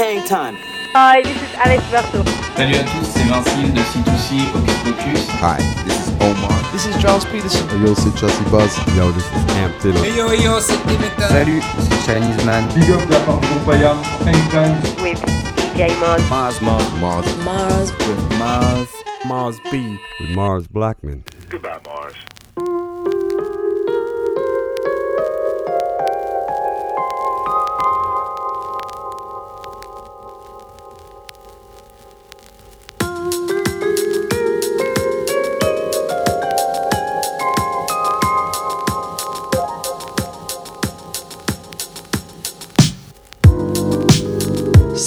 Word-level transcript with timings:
hang 0.00 0.24
time. 0.24 0.56
Hi, 0.96 1.20
this 1.20 1.36
is 1.36 1.52
Alex 1.60 1.84
Berto. 1.92 2.24
Salut 2.56 2.74
à 2.74 2.84
tous, 2.84 3.04
c'est 3.04 3.28
20Syl 3.28 3.72
de 3.72 3.80
C2C 3.80 4.48
Hocus 4.54 4.78
Pocus. 4.82 5.28
Hi, 5.42 5.58
this 5.84 6.08
is 6.08 6.08
Omar. 6.20 6.56
This 6.72 6.86
is 6.86 6.96
Charles 7.02 7.26
Peterson. 7.26 7.68
Yo, 7.84 7.94
c'est 7.94 8.16
Chelsea 8.16 8.42
Buzz. 8.50 8.72
Yo, 8.96 9.12
this 9.12 9.26
is 9.26 9.44
Cam 9.52 9.70
Taylor. 9.82 10.02
Hey 10.02 10.16
yo, 10.16 10.32
yo, 10.32 10.58
c'est 10.58 10.80
Dimitra. 10.86 11.28
Salut, 11.28 11.62
c'est 11.78 12.00
Chinese 12.06 12.42
Man. 12.46 12.64
Big 12.74 12.90
up 12.90 13.02
la 13.10 13.20
part 13.26 13.40
de 13.40 13.58
Payam, 13.66 13.98
anytime. 14.26 14.74
With 15.02 15.20
DJ 15.76 15.92
Mars. 16.00 16.22
Mars, 16.30 16.60
Mars, 16.62 16.88
Mars. 16.98 17.26
Mars. 17.44 17.92
With 18.08 18.38
Mars. 18.38 18.88
Mars 19.26 19.60
B. 19.70 20.00
With 20.18 20.30
Mars 20.30 20.66
Blackmon. 20.66 21.22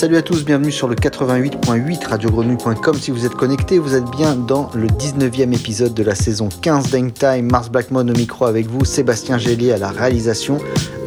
Salut 0.03 0.17
à 0.17 0.21
tous, 0.21 0.43
bienvenue 0.43 0.73
sur 0.73 0.89
le 0.89 0.95
88.8 0.95 2.07
radiogrenouille.com. 2.09 2.95
Si 2.99 3.09
vous 3.09 3.25
êtes 3.25 3.35
connecté, 3.35 3.79
vous 3.79 3.95
êtes 3.95 4.03
bien 4.11 4.35
dans 4.35 4.69
le 4.75 4.87
19e 4.87 5.55
épisode 5.55 5.93
de 5.93 6.03
la 6.03 6.13
saison 6.13 6.49
15 6.61 6.91
d'Hangtime. 6.91 7.49
Mars 7.49 7.69
Blackmon 7.69 8.01
au 8.01 8.11
micro 8.11 8.43
avec 8.43 8.67
vous, 8.67 8.83
Sébastien 8.83 9.37
Gélier 9.37 9.71
à 9.71 9.77
la 9.77 9.91
réalisation. 9.91 10.57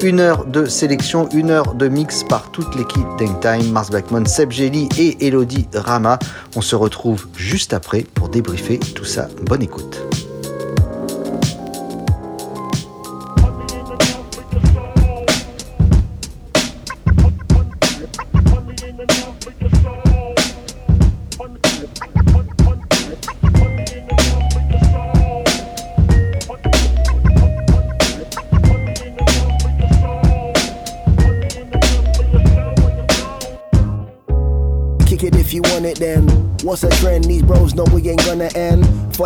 Une 0.03 0.19
heure 0.19 0.47
de 0.47 0.65
sélection, 0.65 1.29
une 1.35 1.51
heure 1.51 1.75
de 1.75 1.89
mix 1.89 2.25
par 2.25 2.51
toute 2.53 2.75
l'équipe 2.75 3.07
d'Hangtime. 3.19 3.71
Mars 3.71 3.91
Blackmon, 3.91 4.25
Seb 4.25 4.51
Gély 4.51 4.89
et 4.99 5.27
Elodie 5.27 5.69
Rama. 5.75 6.19
On 6.57 6.63
se 6.63 6.75
retrouve 6.75 7.27
juste 7.37 7.75
après 7.75 8.07
pour 8.15 8.31
débriefer 8.31 8.79
tout 8.79 9.05
ça. 9.05 9.29
Bonne 9.43 9.61
écoute. 9.61 10.26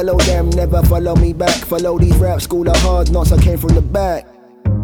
Follow 0.00 0.16
them, 0.16 0.48
never 0.48 0.82
follow 0.84 1.14
me 1.16 1.34
back. 1.34 1.54
Follow 1.66 1.98
these 1.98 2.16
rap 2.16 2.40
school 2.40 2.66
of 2.70 2.76
hard 2.78 3.12
knocks, 3.12 3.32
I 3.32 3.42
came 3.42 3.58
from 3.58 3.74
the 3.74 3.82
back. 3.82 4.26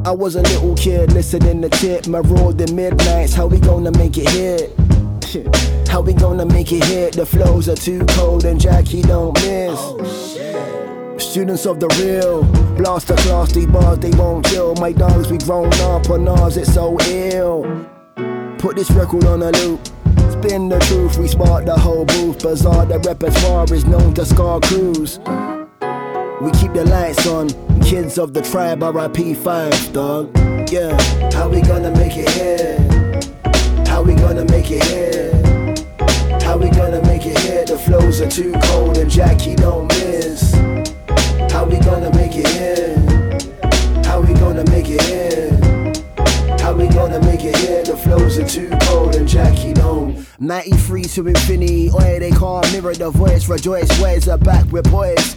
I 0.05 0.11
was 0.11 0.37
a 0.37 0.43
little 0.43 0.75
kid 0.75 1.11
listening 1.15 1.63
to 1.63 1.71
tip, 1.71 2.07
maraud 2.07 2.59
the 2.59 2.71
midnights. 2.75 3.33
How 3.33 3.47
we 3.47 3.59
gonna 3.59 3.93
make 3.93 4.19
it 4.19 4.29
hit? 4.29 5.89
How 5.89 6.03
we 6.03 6.13
gonna 6.13 6.45
make 6.45 6.71
it 6.71 6.85
hit? 6.85 7.15
The 7.15 7.25
flows 7.25 7.67
are 7.71 7.77
too 7.77 8.05
cold 8.11 8.45
and 8.45 8.61
Jackie 8.61 9.01
don't 9.01 9.33
miss. 9.41 9.79
Oh, 9.81 11.17
Students 11.19 11.65
of 11.65 11.81
the 11.81 11.89
real, 11.99 12.43
blast 12.77 13.09
the 13.09 13.15
class, 13.15 13.53
these 13.53 13.67
bars 13.69 13.99
they 14.01 14.11
won't 14.11 14.45
kill. 14.45 14.75
My 14.75 14.93
dogs, 14.93 15.31
we 15.31 15.39
grown 15.39 15.73
up 15.81 16.11
on 16.11 16.29
ours, 16.29 16.59
it's 16.59 16.75
so 16.75 16.95
ill. 17.09 17.63
Put 18.59 18.77
this 18.77 18.91
record 18.91 19.25
on 19.25 19.41
a 19.41 19.51
loop. 19.51 19.81
Spin 20.47 20.69
the 20.69 20.79
truth, 20.79 21.19
we 21.19 21.27
spark 21.27 21.65
the 21.65 21.77
whole 21.77 22.05
booth. 22.05 22.41
Bizarre, 22.41 22.87
the 22.87 23.01
repertoire 23.01 23.65
is 23.75 23.85
known 23.85 24.15
to 24.15 24.25
scar 24.25 24.61
crews. 24.61 25.19
We 26.41 26.53
keep 26.53 26.73
the 26.73 26.87
lights 26.89 27.27
on. 27.27 27.49
Kids 27.83 28.17
of 28.17 28.33
the 28.33 28.43
tribe, 28.43 28.81
RIP 28.81 29.37
5, 29.37 29.93
dog. 29.93 30.31
Yeah. 30.71 30.97
How 31.33 31.49
we 31.49 31.63
gonna 31.63 31.91
make 31.97 32.13
it 32.17 32.31
here? 32.31 32.79
How 33.89 34.03
we 34.03 34.15
gonna 34.15 34.45
make 34.45 34.71
it 34.71 34.85
here? 34.85 35.33
How 36.43 36.57
we 36.57 36.71
gonna 36.71 37.03
make 37.03 37.27
it 37.27 37.37
here? 37.39 37.65
The 37.65 37.79
flows 37.79 38.21
are 38.21 38.31
too 38.31 38.53
cold 38.67 38.99
and 38.99 39.11
Jackie 39.11 39.57
don't 39.57 39.89
miss. 39.89 40.55
How 41.51 41.65
we 41.65 41.81
gonna 41.81 42.15
make 42.15 42.37
it 42.37 42.47
here? 42.47 42.95
How 44.05 44.21
we 44.21 44.33
gonna 44.35 44.65
make 44.71 44.89
it 44.91 45.03
here? 45.03 45.66
We 46.77 46.89
gonna 46.89 47.21
make 47.23 47.43
it 47.43 47.57
here? 47.57 47.83
The 47.83 47.97
flows 47.97 48.39
are 48.39 48.47
too 48.47 48.69
cold 48.83 49.15
and 49.15 49.27
Jackie 49.27 49.73
don't. 49.73 50.27
93 50.39 51.05
to 51.05 51.29
infinity, 51.29 51.91
oi, 51.91 52.19
they 52.19 52.31
can't 52.31 52.71
mirror 52.73 52.95
the 52.95 53.11
voice. 53.11 53.49
Rejoice, 53.49 53.89
where's 53.99 54.27
the 54.27 54.37
back? 54.37 54.71
with 54.71 54.91
boys. 54.91 55.37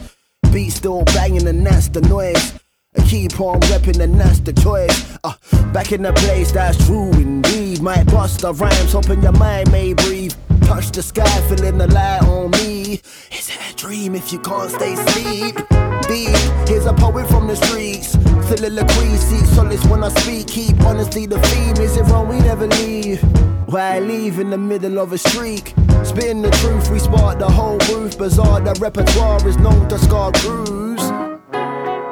Beat 0.52 0.72
still 0.72 1.06
banging 1.06 1.48
and 1.48 1.66
that's 1.66 1.88
the 1.88 2.02
noise. 2.02 2.60
I 2.98 3.02
keep 3.04 3.40
on 3.40 3.62
repping 3.62 4.02
and 4.02 4.20
that's 4.20 4.40
the 4.42 4.52
choice. 4.52 5.18
Uh, 5.24 5.34
back 5.72 5.94
in 5.94 6.02
the 6.02 6.12
place, 6.12 6.52
that's 6.52 6.86
true 6.86 7.12
indeed. 7.12 7.82
Might 7.82 8.08
bust 8.08 8.42
the 8.42 8.54
rhymes, 8.54 8.92
hoping 8.92 9.24
your 9.24 9.32
mind 9.34 9.72
may 9.72 9.94
breathe. 9.94 10.34
Touch 10.64 10.92
the 10.92 11.02
sky, 11.02 11.30
feeling 11.48 11.78
the 11.78 11.88
light 11.88 12.24
on 12.24 12.52
me. 12.52 12.96
Is 13.32 13.50
it 13.50 13.72
a 13.72 13.76
dream 13.76 14.14
if 14.14 14.34
you 14.34 14.40
can't 14.40 14.72
stay 14.72 14.94
asleep? 14.94 15.89
Deep, 16.10 16.36
here's 16.68 16.88
a 16.88 16.94
poet 16.94 17.28
from 17.28 17.46
the 17.46 17.56
streets. 17.56 18.14
Soliloquy, 18.48 19.16
seek 19.18 19.46
solace 19.46 19.86
when 19.86 20.04
I 20.04 20.10
speak. 20.10 20.48
Keep 20.48 20.82
honesty 20.82 21.28
the 21.28 21.40
theme. 21.40 21.78
Is 21.78 21.98
it 21.98 22.02
wrong? 22.06 22.28
We 22.28 22.40
never 22.40 22.66
leave. 22.66 23.22
Why 23.68 24.00
leave 24.00 24.40
in 24.40 24.50
the 24.50 24.58
middle 24.58 24.98
of 24.98 25.14
a 25.14 25.20
streak? 25.20 25.76
Spitting 26.04 26.42
the 26.42 26.50
truth, 26.62 26.90
we 26.90 26.98
spark 26.98 27.38
the 27.38 27.48
whole 27.48 27.78
roof. 27.94 28.18
Bizarre, 28.18 28.60
the 28.60 28.74
repertoire 28.82 29.48
is 29.48 29.58
known 29.58 29.88
to 29.90 30.00
scar 30.00 30.32
crews. 30.32 31.00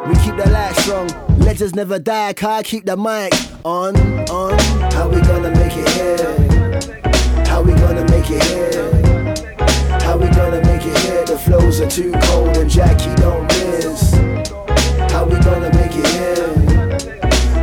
We 0.08 0.14
keep 0.24 0.38
the 0.38 0.48
light 0.52 0.76
strong. 0.76 1.10
Legends 1.40 1.74
never 1.74 1.98
die, 1.98 2.34
car 2.34 2.62
keep 2.62 2.86
the 2.86 2.96
mic 2.96 3.34
on, 3.66 3.96
on. 4.30 4.60
How 4.92 5.10
we 5.10 5.22
gonna 5.22 5.50
make 5.56 5.74
it 5.76 5.90
here? 5.98 7.46
How 7.48 7.64
we 7.64 7.74
gonna 7.74 8.06
make 8.12 8.30
it 8.30 8.44
here? 8.44 9.07
How 10.08 10.16
we 10.16 10.30
gonna 10.30 10.62
make 10.64 10.86
it 10.86 10.98
here? 11.00 11.26
The 11.26 11.38
flows 11.38 11.82
are 11.82 11.90
too 11.90 12.14
cold 12.24 12.56
and 12.56 12.70
Jackie 12.70 13.14
don't 13.16 13.44
miss. 13.50 14.14
How 15.12 15.26
we 15.26 15.38
gonna 15.42 15.70
make 15.76 15.92
it 15.92 16.08
here? 16.16 16.48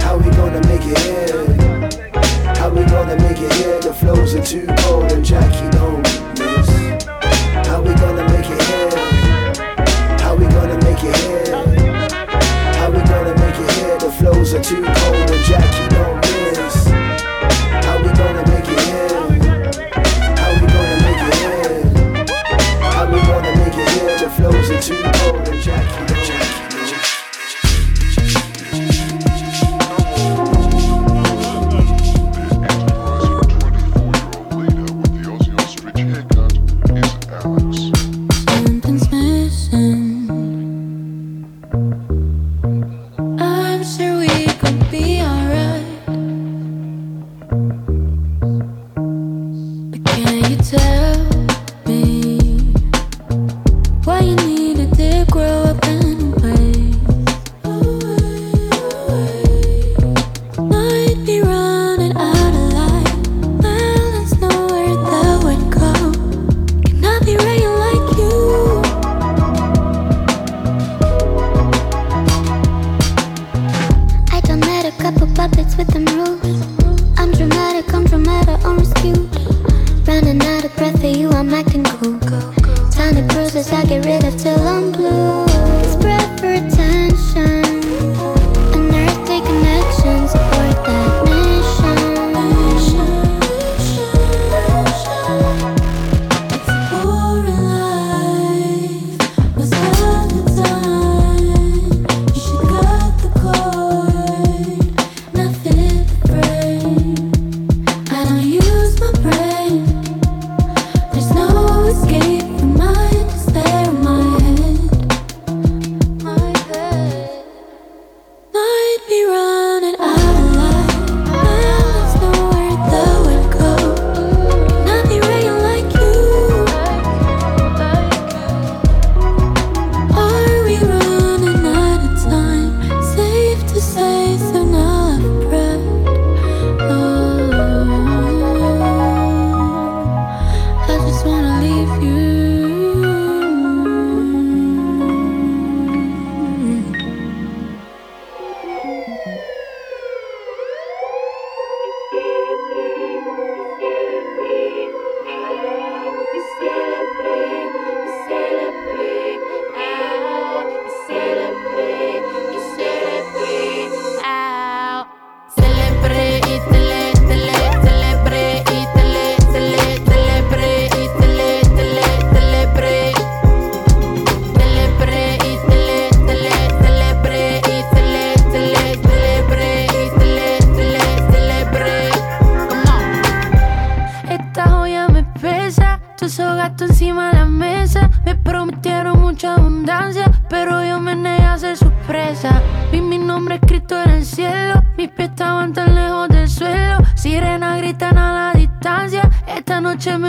How 0.03 0.19
we 0.19 0.31
gonna 0.37 0.61
make 0.69 0.85
it 0.85 0.99
here? 0.99 1.47
How 2.57 2.69
we 2.69 2.85
gonna 2.85 3.17
make 3.17 3.41
it 3.41 3.51
here? 3.55 3.81
The 3.81 3.95
flows 3.95 4.35
are 4.35 4.45
too 4.45 4.67
cold 4.81 5.11
and 5.11 5.25
Jackie 5.25 5.71
don't 5.71 6.03
miss. 6.39 6.69
How 7.67 7.81
we 7.81 7.95
gonna 7.95 8.29
make 8.29 8.51
it 8.51 8.61
here? 8.69 8.91
How 10.21 10.37
we 10.37 10.45
gonna 10.45 10.77
make 10.85 11.03
it 11.03 11.17
here? 11.17 11.57
How 12.77 12.91
we 12.91 13.01
gonna 13.09 13.35
make 13.41 13.59
it 13.59 13.71
here? 13.73 13.99
The 13.99 14.13
flows 14.19 14.53
are 14.53 14.63
too 14.63 14.85
cold 14.85 15.04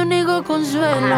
único 0.05 0.43
consuelo. 0.43 1.17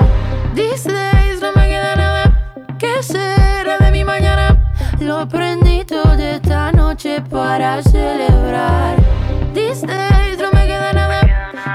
These 0.55 0.89
days 0.89 1.41
no 1.41 1.51
me 1.53 1.67
queda 1.67 1.95
nada. 1.95 2.55
¿Qué 2.79 3.03
será 3.03 3.77
de 3.79 3.91
mi 3.91 4.03
mañana? 4.03 4.57
Lo 4.99 5.27
prendí 5.27 5.83
todo 5.83 6.13
esta 6.13 6.71
noche 6.71 7.21
para 7.29 7.83
celebrar. 7.83 8.95
These 9.53 9.85
days 9.85 10.37
no 10.39 10.51
me 10.53 10.65
queda 10.67 10.93
nada. 10.93 11.19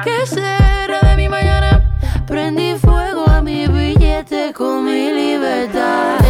¿Qué 0.05 0.27
será 0.27 1.01
de 1.03 1.17
mi 1.17 1.29
mañana? 1.29 1.83
Prendí 2.27 2.77
fuego 2.77 3.29
a 3.29 3.43
mi 3.43 3.67
billete 3.67 4.53
con 4.55 4.85
mi 4.85 5.13
libertad. 5.13 6.23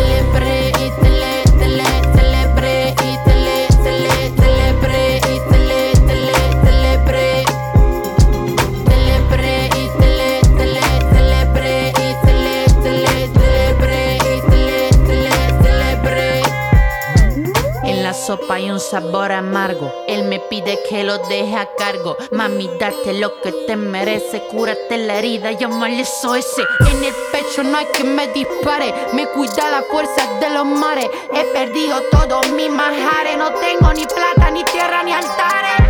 sopa 18.32 18.56
un 18.60 18.80
sabor 18.80 19.30
amargo. 19.30 19.92
Él 20.08 20.24
me 20.24 20.40
pide 20.40 20.78
que 20.88 21.04
lo 21.04 21.18
deje 21.28 21.54
a 21.54 21.68
cargo. 21.76 22.16
Mami, 22.30 22.66
date 22.80 23.12
lo 23.12 23.40
que 23.42 23.52
te 23.66 23.76
merece, 23.76 24.42
cúrate 24.50 24.96
la 24.96 25.18
herida, 25.18 25.52
llama 25.52 25.84
al 25.84 26.02
SOS. 26.02 26.62
En 26.90 27.04
el 27.04 27.14
pecho 27.30 27.62
no 27.62 27.76
hay 27.76 27.86
que 27.92 28.04
me 28.04 28.28
dispare, 28.28 28.94
me 29.12 29.26
cuida 29.26 29.70
la 29.70 29.82
fuerza 29.82 30.22
de 30.40 30.48
los 30.48 30.64
mares. 30.64 31.10
He 31.34 31.44
perdido 31.52 32.00
todos 32.10 32.50
mis 32.52 32.70
majares, 32.70 33.36
no 33.36 33.50
tengo 33.66 33.92
ni 33.92 34.06
plata, 34.06 34.50
ni 34.50 34.64
tierra, 34.64 35.02
ni 35.02 35.12
altares. 35.12 35.82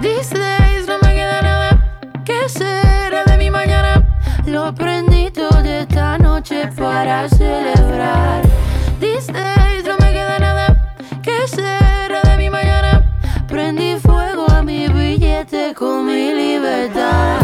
These 0.00 0.38
days 0.38 0.86
no 0.86 0.98
me 1.02 1.14
queda 1.14 1.42
nada, 1.42 2.00
¿qué 2.24 2.48
será 2.48 3.24
de 3.26 3.36
mi 3.36 3.50
mañana? 3.50 4.02
Lo 4.46 4.64
aprendí 4.64 5.30
toda 5.30 5.80
esta 5.80 6.16
noche 6.16 6.66
para 6.78 7.28
celebrar. 7.28 8.49
con 15.80 16.04
mi 16.04 16.34
libertad. 16.34 17.39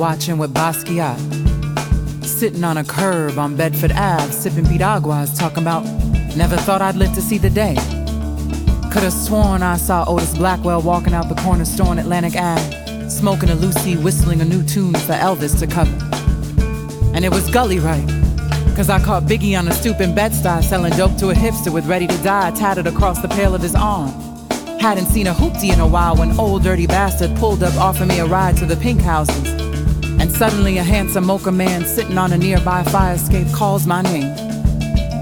Watching 0.00 0.38
with 0.38 0.54
Basquiat, 0.54 1.18
sitting 2.24 2.64
on 2.64 2.78
a 2.78 2.84
curb 2.84 3.38
on 3.38 3.54
Bedford 3.54 3.92
Ave, 3.92 4.32
sipping 4.32 4.64
piraguas, 4.64 5.38
talking 5.38 5.62
about 5.62 5.84
never 6.38 6.56
thought 6.56 6.80
I'd 6.80 6.96
live 6.96 7.12
to 7.16 7.20
see 7.20 7.36
the 7.36 7.50
day. 7.50 7.74
Could 8.90 9.02
have 9.02 9.12
sworn 9.12 9.62
I 9.62 9.76
saw 9.76 10.06
Otis 10.08 10.38
Blackwell 10.38 10.80
walking 10.80 11.12
out 11.12 11.28
the 11.28 11.34
corner 11.42 11.66
store 11.66 11.88
on 11.88 11.98
Atlantic 11.98 12.34
Ave, 12.34 13.10
smoking 13.10 13.50
a 13.50 13.54
Lucy, 13.54 13.98
whistling 13.98 14.40
a 14.40 14.44
new 14.46 14.62
tune 14.62 14.94
for 14.94 15.12
Elvis 15.12 15.58
to 15.58 15.66
cover. 15.66 15.94
And 17.14 17.22
it 17.22 17.30
was 17.30 17.50
Gully 17.50 17.78
right. 17.78 18.08
Cause 18.74 18.88
I 18.88 19.00
caught 19.00 19.24
Biggie 19.24 19.58
on 19.58 19.68
a 19.68 19.72
stoop 19.74 20.00
in 20.00 20.14
Bed-Stuy 20.14 20.64
selling 20.64 20.94
dope 20.96 21.18
to 21.18 21.28
a 21.28 21.34
hipster 21.34 21.70
with 21.70 21.84
Ready 21.84 22.06
to 22.06 22.22
Die 22.22 22.50
tatted 22.52 22.86
across 22.86 23.20
the 23.20 23.28
pale 23.28 23.54
of 23.54 23.60
his 23.60 23.74
arm. 23.74 24.08
Hadn't 24.80 25.08
seen 25.08 25.26
a 25.26 25.34
hoopty 25.34 25.74
in 25.74 25.80
a 25.80 25.86
while 25.86 26.16
when 26.16 26.40
Ol' 26.40 26.58
Dirty 26.58 26.86
Bastard 26.86 27.36
pulled 27.36 27.62
up 27.62 27.74
offering 27.76 28.08
me 28.08 28.18
a 28.20 28.24
ride 28.24 28.56
to 28.56 28.64
the 28.64 28.76
pink 28.76 29.02
houses. 29.02 29.59
And 30.20 30.30
suddenly 30.30 30.78
a 30.78 30.84
handsome 30.84 31.26
mocha 31.26 31.50
man 31.50 31.84
sitting 31.86 32.18
on 32.18 32.32
a 32.32 32.38
nearby 32.38 32.84
fire 32.84 33.14
escape 33.14 33.50
calls 33.52 33.86
my 33.86 34.02
name. 34.02 34.32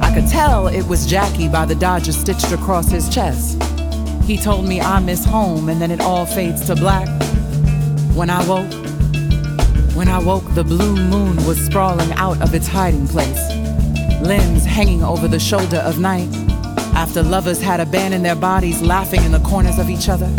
I 0.02 0.12
could 0.12 0.28
tell 0.28 0.66
it 0.66 0.86
was 0.86 1.06
Jackie 1.06 1.48
by 1.48 1.64
the 1.64 1.76
Dodger 1.76 2.12
stitched 2.12 2.50
across 2.50 2.90
his 2.90 3.08
chest. 3.08 3.62
He 4.24 4.36
told 4.36 4.66
me 4.66 4.80
I 4.80 5.00
miss 5.00 5.24
home 5.24 5.68
and 5.68 5.80
then 5.80 5.90
it 5.90 6.00
all 6.00 6.26
fades 6.26 6.66
to 6.66 6.74
black. 6.74 7.08
When 8.14 8.28
I 8.28 8.46
woke, 8.48 8.72
when 9.94 10.08
I 10.08 10.18
woke, 10.18 10.44
the 10.54 10.64
blue 10.64 10.94
moon 10.96 11.36
was 11.46 11.58
sprawling 11.58 12.12
out 12.12 12.42
of 12.42 12.54
its 12.54 12.66
hiding 12.66 13.08
place, 13.08 13.48
limbs 14.20 14.64
hanging 14.64 15.02
over 15.02 15.26
the 15.26 15.40
shoulder 15.40 15.78
of 15.78 15.98
night. 15.98 16.28
After 16.94 17.22
lovers 17.22 17.60
had 17.60 17.80
abandoned 17.80 18.24
their 18.24 18.36
bodies, 18.36 18.82
laughing 18.82 19.24
in 19.24 19.32
the 19.32 19.40
corners 19.40 19.78
of 19.78 19.88
each 19.88 20.08
other, 20.08 20.32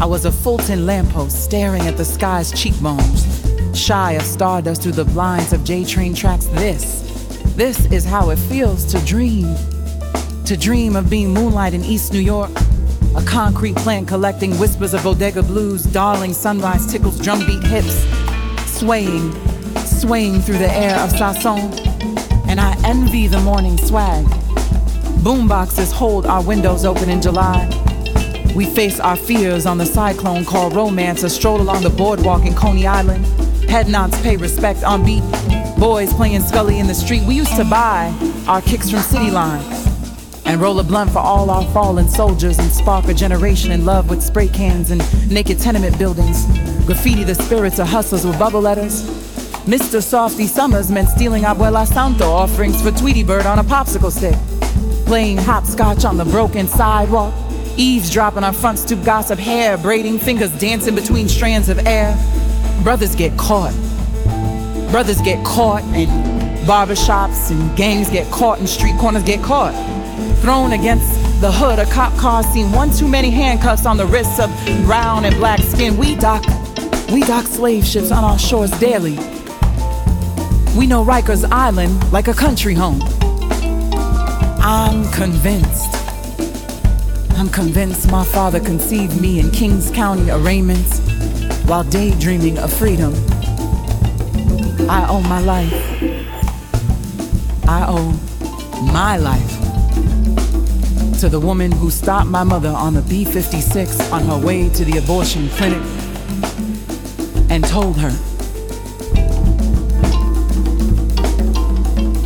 I 0.00 0.06
was 0.06 0.24
a 0.24 0.32
Fulton 0.32 0.86
lamppost 0.86 1.44
staring 1.44 1.82
at 1.82 1.96
the 1.96 2.04
sky's 2.04 2.52
cheekbones, 2.52 3.37
shy 3.78 4.12
of 4.12 4.22
stardust 4.22 4.82
through 4.82 4.92
the 4.92 5.04
blinds 5.04 5.52
of 5.52 5.62
J 5.62 5.84
train 5.84 6.12
tracks. 6.12 6.46
This, 6.46 7.02
this 7.54 7.90
is 7.92 8.04
how 8.04 8.30
it 8.30 8.36
feels 8.36 8.84
to 8.86 8.98
dream. 9.06 9.54
To 10.46 10.56
dream 10.56 10.96
of 10.96 11.08
being 11.08 11.32
moonlight 11.32 11.74
in 11.74 11.84
East 11.84 12.12
New 12.12 12.18
York, 12.18 12.50
a 13.16 13.22
concrete 13.24 13.76
plant 13.76 14.08
collecting 14.08 14.58
whispers 14.58 14.94
of 14.94 15.04
bodega 15.04 15.42
blues, 15.42 15.84
darling 15.84 16.34
sunrise 16.34 16.90
tickles 16.90 17.20
drumbeat 17.20 17.62
hips, 17.62 18.04
swaying, 18.66 19.32
swaying 19.84 20.40
through 20.40 20.58
the 20.58 20.72
air 20.72 20.96
of 20.98 21.10
Sasson. 21.10 21.86
And 22.48 22.60
I 22.60 22.76
envy 22.84 23.28
the 23.28 23.40
morning 23.40 23.78
swag. 23.78 24.24
Boomboxes 25.22 25.92
hold 25.92 26.26
our 26.26 26.42
windows 26.42 26.84
open 26.84 27.08
in 27.08 27.22
July. 27.22 27.68
We 28.56 28.66
face 28.66 28.98
our 28.98 29.16
fears 29.16 29.66
on 29.66 29.78
the 29.78 29.86
cyclone 29.86 30.44
called 30.44 30.74
romance, 30.74 31.22
a 31.22 31.30
stroll 31.30 31.60
along 31.60 31.82
the 31.82 31.90
boardwalk 31.90 32.44
in 32.44 32.54
Coney 32.54 32.86
Island. 32.86 33.24
Head 33.68 33.86
nods 33.86 34.18
pay 34.22 34.36
respect 34.38 34.82
on 34.82 35.04
beat. 35.04 35.22
Boys 35.78 36.12
playing 36.14 36.40
Scully 36.40 36.78
in 36.78 36.86
the 36.86 36.94
street. 36.94 37.22
We 37.24 37.34
used 37.34 37.54
to 37.56 37.64
buy 37.64 38.12
our 38.46 38.62
kicks 38.62 38.90
from 38.90 39.00
City 39.00 39.30
Line 39.30 39.62
and 40.46 40.58
roll 40.58 40.80
a 40.80 40.82
blunt 40.82 41.10
for 41.10 41.18
all 41.18 41.50
our 41.50 41.64
fallen 41.72 42.08
soldiers 42.08 42.58
and 42.58 42.72
spark 42.72 43.04
a 43.08 43.14
generation 43.14 43.70
in 43.70 43.84
love 43.84 44.08
with 44.08 44.22
spray 44.22 44.48
cans 44.48 44.90
and 44.90 45.02
naked 45.30 45.58
tenement 45.58 45.98
buildings. 45.98 46.46
Graffiti 46.86 47.24
the 47.24 47.34
spirits 47.34 47.78
of 47.78 47.86
hustlers 47.86 48.26
with 48.26 48.38
bubble 48.38 48.62
letters. 48.62 49.02
Mr. 49.66 50.00
Softee 50.00 50.48
Summers 50.48 50.90
meant 50.90 51.10
stealing 51.10 51.42
Abuela 51.42 51.86
Santo 51.86 52.24
offerings 52.24 52.80
for 52.80 52.90
Tweety 52.90 53.22
Bird 53.22 53.44
on 53.44 53.58
a 53.58 53.64
popsicle 53.64 54.10
stick. 54.10 54.36
Playing 55.04 55.36
hopscotch 55.36 56.06
on 56.06 56.16
the 56.16 56.24
broken 56.24 56.66
sidewalk. 56.66 57.34
Eavesdropping 57.76 58.44
on 58.44 58.54
front 58.54 58.78
stoop 58.78 59.04
gossip, 59.04 59.38
hair 59.38 59.76
braiding, 59.76 60.18
fingers 60.18 60.58
dancing 60.58 60.94
between 60.94 61.28
strands 61.28 61.68
of 61.68 61.86
air. 61.86 62.16
Brothers 62.82 63.14
get 63.14 63.36
caught. 63.36 63.74
Brothers 64.90 65.20
get 65.20 65.44
caught 65.44 65.82
in 65.94 66.08
barbershops 66.68 67.50
and 67.50 67.76
gangs 67.76 68.10
get 68.10 68.30
caught 68.30 68.58
and 68.58 68.68
street 68.68 68.96
corners 68.98 69.22
get 69.22 69.42
caught. 69.42 69.74
Thrown 70.42 70.72
against 70.72 71.14
the 71.40 71.50
hood 71.50 71.78
of 71.78 71.88
cop 71.90 72.16
cars, 72.18 72.46
seen 72.46 72.70
one 72.72 72.90
too 72.90 73.08
many 73.08 73.30
handcuffs 73.30 73.86
on 73.86 73.96
the 73.96 74.06
wrists 74.06 74.38
of 74.38 74.50
brown 74.84 75.24
and 75.24 75.34
black 75.36 75.60
skin. 75.60 75.96
We 75.96 76.14
dock, 76.16 76.44
we 77.10 77.22
dock 77.22 77.46
slave 77.46 77.84
ships 77.84 78.10
on 78.10 78.22
our 78.22 78.38
shores 78.38 78.70
daily. 78.78 79.16
We 80.76 80.86
know 80.86 81.04
Rikers 81.04 81.44
Island 81.50 82.12
like 82.12 82.28
a 82.28 82.34
country 82.34 82.74
home. 82.74 83.00
I'm 84.60 85.10
convinced. 85.12 85.94
I'm 87.38 87.48
convinced 87.48 88.10
my 88.10 88.24
father 88.24 88.60
conceived 88.60 89.20
me 89.20 89.40
in 89.40 89.50
Kings 89.50 89.90
County 89.90 90.30
arraignments 90.30 91.07
while 91.68 91.84
daydreaming 91.84 92.56
of 92.58 92.72
freedom. 92.72 93.12
I 94.88 95.06
owe 95.06 95.20
my 95.20 95.38
life. 95.38 95.74
I 97.68 97.84
owe 97.86 98.12
my 98.90 99.18
life 99.18 99.58
to 101.20 101.28
the 101.28 101.38
woman 101.38 101.70
who 101.70 101.90
stopped 101.90 102.30
my 102.30 102.42
mother 102.42 102.70
on 102.70 102.94
the 102.94 103.02
B 103.02 103.26
56 103.26 104.10
on 104.10 104.24
her 104.24 104.38
way 104.38 104.70
to 104.70 104.84
the 104.84 104.96
abortion 104.96 105.50
clinic 105.50 105.82
and 107.50 107.62
told 107.64 107.98
her, 107.98 108.12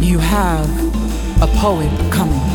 You 0.01 0.19
have 0.21 0.69
a 1.43 1.49
poet 1.59 1.91
coming. 2.13 2.52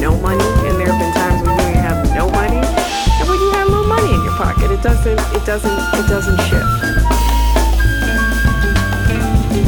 No 0.00 0.16
money, 0.18 0.44
and 0.66 0.78
there 0.78 0.86
have 0.86 0.98
been 0.98 1.12
times 1.12 1.42
when 1.46 1.58
you 1.58 1.80
have 1.80 2.14
no 2.14 2.30
money, 2.30 2.56
and 2.56 3.28
when 3.28 3.38
you 3.38 3.50
had 3.50 3.66
a 3.66 3.70
little 3.70 3.86
money 3.86 4.14
in 4.14 4.22
your 4.22 4.34
pocket, 4.34 4.70
it 4.70 4.82
doesn't, 4.82 5.18
it 5.34 5.44
doesn't, 5.44 5.78
it 5.94 6.06
doesn't 6.08 6.38
shift. 6.48 6.64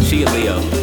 She 0.08 0.22
a 0.22 0.30
Leo. 0.30 0.79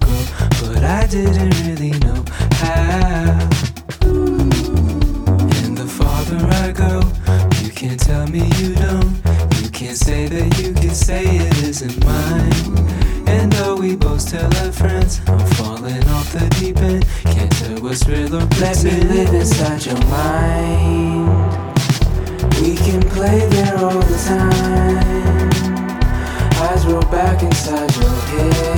Wanted 0.00 0.14
us 0.14 0.58
to 0.58 0.58
grow, 0.58 0.74
but 0.74 0.84
I 0.84 1.06
didn't 1.06 1.54
really 1.66 1.98
know 2.00 2.24
how. 2.52 3.48
And 5.62 5.76
the 5.76 5.86
farther 5.86 6.44
I 6.46 6.72
go, 6.72 7.02
you 7.64 7.70
can't 7.70 8.00
tell 8.00 8.26
me 8.26 8.50
you 8.56 8.74
don't. 8.74 9.16
You 9.62 9.70
can't 9.70 9.96
say 9.96 10.26
that 10.28 10.58
you 10.58 10.72
can 10.74 10.94
say 10.94 11.24
it 11.24 11.62
isn't 11.62 12.04
mine. 12.04 12.88
And 13.28 13.52
though 13.52 13.76
we 13.76 13.96
both 13.96 14.28
tell 14.30 14.52
our 14.64 14.72
friends, 14.72 15.20
I'm 15.26 15.46
falling 15.56 16.04
off 16.08 16.32
the 16.32 16.48
deep 16.58 16.78
end. 16.78 17.06
Can't 17.24 17.52
tell 17.52 17.80
what's 17.82 18.06
real 18.06 18.34
or 18.34 18.46
Let 18.60 18.82
me 18.84 19.00
live 19.02 19.34
inside 19.34 19.86
your 19.86 20.00
mind. 20.06 21.74
We 22.60 22.74
can 22.76 23.02
play 23.02 23.46
there 23.48 23.76
all 23.78 24.00
the 24.00 24.18
time. 24.26 25.48
Eyes 26.60 26.86
roll 26.86 27.02
back 27.02 27.42
inside 27.42 27.94
your 27.96 28.10
head. 28.10 28.77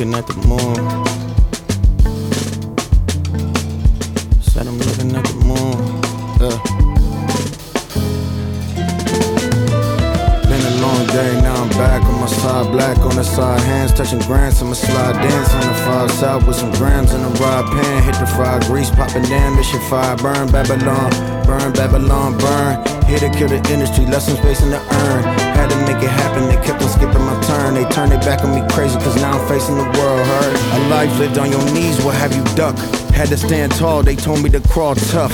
Looking 0.00 0.14
at 0.14 0.26
the 0.28 0.34
moon. 0.48 0.76
Said 4.40 4.66
I'm 4.66 4.78
looking 4.78 5.14
at 5.14 5.24
the 5.28 5.34
moon. 5.44 5.76
Yeah. 6.40 6.56
Been 10.48 10.64
a 10.64 10.74
long 10.80 11.06
day, 11.08 11.42
now 11.42 11.52
I'm 11.52 11.68
back 11.76 12.02
on 12.02 12.18
my 12.18 12.26
side, 12.28 12.72
black 12.72 12.96
on 13.00 13.14
the 13.14 13.22
side, 13.22 13.60
hands 13.60 13.92
touching 13.92 14.20
grants. 14.20 14.62
I'ma 14.62 14.72
slide 14.72 15.20
dance 15.20 15.52
on 15.52 15.60
the 15.68 15.74
five 15.84 16.10
south 16.12 16.46
with 16.46 16.56
some 16.56 16.72
grams 16.72 17.12
in 17.12 17.20
the 17.20 17.28
rod 17.38 17.66
pan. 17.66 18.02
Hit 18.02 18.14
the 18.14 18.26
fire 18.26 18.58
grease, 18.60 18.88
popping 18.88 19.24
damn, 19.24 19.62
shit 19.62 19.82
fire. 19.82 20.16
Burn 20.16 20.50
Babylon, 20.50 21.10
burn 21.44 21.74
Babylon, 21.74 22.38
burn. 22.38 23.04
Here 23.04 23.18
to 23.18 23.28
kill 23.28 23.48
the 23.48 23.60
industry, 23.70 24.06
left 24.06 24.24
some 24.24 24.36
space 24.38 24.62
in 24.62 24.70
the 24.70 24.80
urn. 24.80 25.49
To 25.70 25.76
make 25.86 26.02
it 26.02 26.10
happen, 26.10 26.48
they 26.48 26.56
kept 26.66 26.82
on 26.82 26.88
skipping 26.88 27.24
my 27.24 27.40
turn. 27.42 27.74
They 27.74 27.84
turned 27.90 28.12
their 28.12 28.20
back 28.20 28.44
on 28.44 28.54
me 28.54 28.62
crazy, 28.74 28.98
cause 28.98 29.16
now 29.16 29.38
I'm 29.38 29.48
facing 29.48 29.76
the 29.76 29.84
world 29.98 30.26
hurt. 30.26 30.56
A 30.74 30.88
life 30.88 31.18
lived 31.18 31.38
on 31.38 31.50
your 31.50 31.64
knees, 31.72 32.02
what 32.04 32.14
have 32.16 32.34
you 32.34 32.44
duck? 32.56 32.76
Had 33.14 33.28
to 33.28 33.36
stand 33.36 33.72
tall, 33.72 34.02
they 34.02 34.16
told 34.16 34.42
me 34.42 34.50
to 34.50 34.60
crawl 34.68 34.94
tough. 34.94 35.32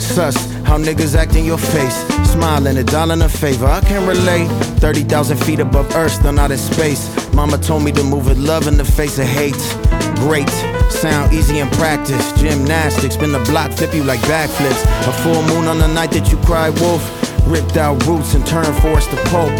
Sus, 0.00 0.36
how 0.62 0.78
niggas 0.78 1.16
act 1.16 1.36
in 1.36 1.44
your 1.44 1.58
face. 1.58 1.96
Smiling, 2.30 2.76
a 2.78 2.84
dollar 2.84 3.14
in 3.14 3.22
a 3.22 3.28
favor, 3.28 3.66
I 3.66 3.80
can 3.80 4.06
relate. 4.06 4.48
30,000 4.80 5.36
feet 5.38 5.60
above 5.60 5.94
earth, 5.94 6.12
still 6.12 6.32
not 6.32 6.50
in 6.50 6.58
space. 6.58 7.02
Mama 7.32 7.58
told 7.58 7.82
me 7.84 7.92
to 7.92 8.02
move 8.02 8.26
with 8.26 8.38
love 8.38 8.66
in 8.66 8.76
the 8.76 8.84
face 8.84 9.18
of 9.18 9.26
hate. 9.26 9.54
Great, 10.16 10.48
sound 10.90 11.32
easy 11.32 11.58
in 11.58 11.68
practice. 11.70 12.32
Gymnastics, 12.40 13.14
spin 13.14 13.32
the 13.32 13.40
block, 13.50 13.72
flip 13.72 13.94
you 13.94 14.04
like 14.04 14.20
backflips. 14.20 14.82
A 15.08 15.12
full 15.22 15.42
moon 15.42 15.68
on 15.68 15.78
the 15.78 15.88
night 15.88 16.10
that 16.12 16.30
you 16.30 16.38
cried 16.38 16.78
wolf. 16.80 17.02
Ripped 17.46 17.76
out 17.76 18.04
roots 18.06 18.34
and 18.34 18.46
turned 18.46 18.74
forest 18.82 19.10
to 19.10 19.16
pulp. 19.28 19.52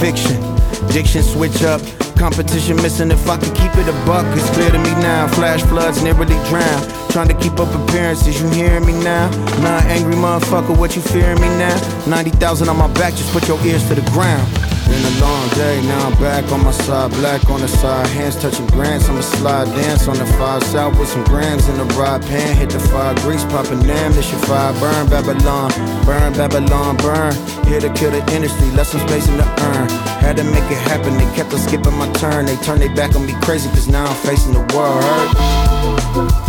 Fiction, 0.00 0.40
diction 0.88 1.22
switch 1.22 1.62
up. 1.62 1.80
Competition 2.16 2.76
missing 2.76 3.10
if 3.10 3.28
I 3.28 3.36
could 3.36 3.54
keep 3.54 3.74
it 3.76 3.88
a 3.88 3.92
buck. 4.04 4.26
It's 4.36 4.50
clear 4.50 4.70
to 4.70 4.78
me 4.78 4.90
now. 5.02 5.28
Flash 5.28 5.62
floods 5.62 6.02
nearly 6.02 6.26
drown. 6.48 7.08
Trying 7.10 7.28
to 7.28 7.34
keep 7.34 7.58
up 7.58 7.74
appearances, 7.74 8.40
you 8.40 8.48
hearing 8.50 8.84
me 8.84 8.92
now? 8.92 9.30
Not 9.62 9.84
angry 9.84 10.14
motherfucker, 10.14 10.76
what 10.76 10.94
you 10.94 11.02
fearing 11.02 11.40
me 11.40 11.48
now? 11.58 12.06
90,000 12.06 12.68
on 12.68 12.76
my 12.76 12.92
back, 12.94 13.14
just 13.14 13.32
put 13.32 13.48
your 13.48 13.58
ears 13.64 13.86
to 13.88 13.94
the 13.94 14.10
ground. 14.10 14.67
Been 14.88 15.04
a 15.04 15.20
long 15.20 15.48
day, 15.50 15.82
now 15.82 16.08
I'm 16.08 16.14
back 16.14 16.50
on 16.50 16.64
my 16.64 16.70
side, 16.70 17.10
black 17.12 17.48
on 17.50 17.60
the 17.60 17.68
side, 17.68 18.06
hands 18.06 18.36
touching 18.36 18.66
grants. 18.68 19.08
I'ma 19.08 19.20
slide 19.20 19.66
dance 19.66 20.08
on 20.08 20.16
the 20.16 20.24
five 20.40 20.62
south 20.62 20.98
with 20.98 21.08
some 21.08 21.24
grams 21.24 21.68
in 21.68 21.76
the 21.76 21.84
rod 21.94 22.22
pan. 22.22 22.56
Hit 22.56 22.70
the 22.70 22.80
fire 22.80 23.14
grease, 23.16 23.44
popping 23.44 23.80
damn, 23.80 24.12
this 24.12 24.30
your 24.30 24.40
fire 24.40 24.72
burn 24.80 25.08
Babylon, 25.10 25.70
burn 26.06 26.32
Babylon, 26.32 26.96
burn. 26.96 27.34
Here 27.66 27.80
to 27.80 27.92
kill 27.92 28.12
the 28.12 28.24
industry, 28.32 28.70
left 28.70 28.90
some 28.90 29.06
space 29.06 29.28
in 29.28 29.36
the 29.36 29.44
urn. 29.44 29.88
Had 30.24 30.38
to 30.38 30.44
make 30.44 30.64
it 30.70 30.80
happen, 30.88 31.16
they 31.18 31.28
kept 31.36 31.52
on 31.52 31.58
skipping 31.60 31.96
my 31.98 32.10
turn. 32.12 32.46
They 32.46 32.56
turned 32.56 32.80
their 32.80 32.94
back 32.94 33.14
on 33.14 33.26
me 33.26 33.34
crazy, 33.42 33.68
cause 33.68 33.88
now 33.88 34.06
I'm 34.06 34.16
facing 34.24 34.54
the 34.54 34.64
world 34.74 35.04
hurt. 35.04 36.47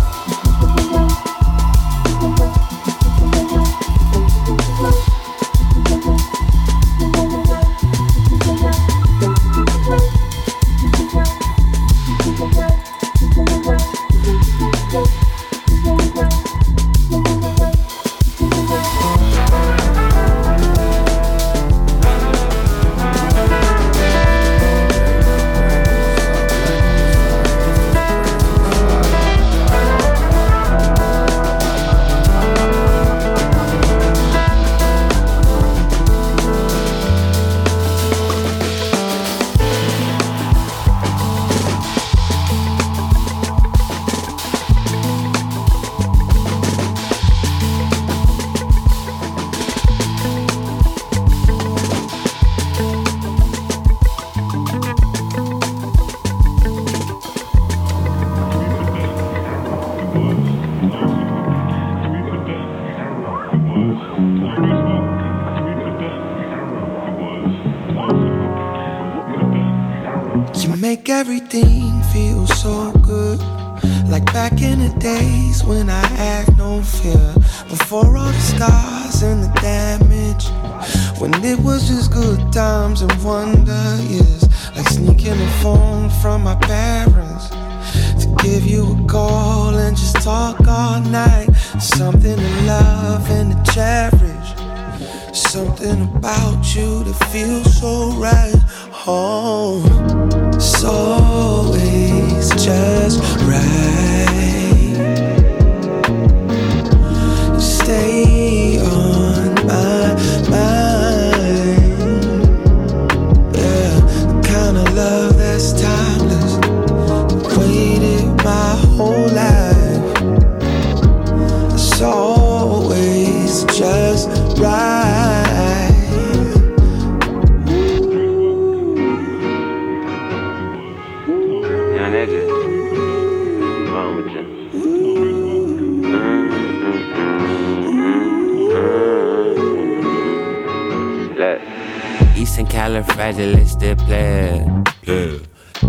Califragilisticplayer. 142.69 144.61
Yeah. 145.03 145.39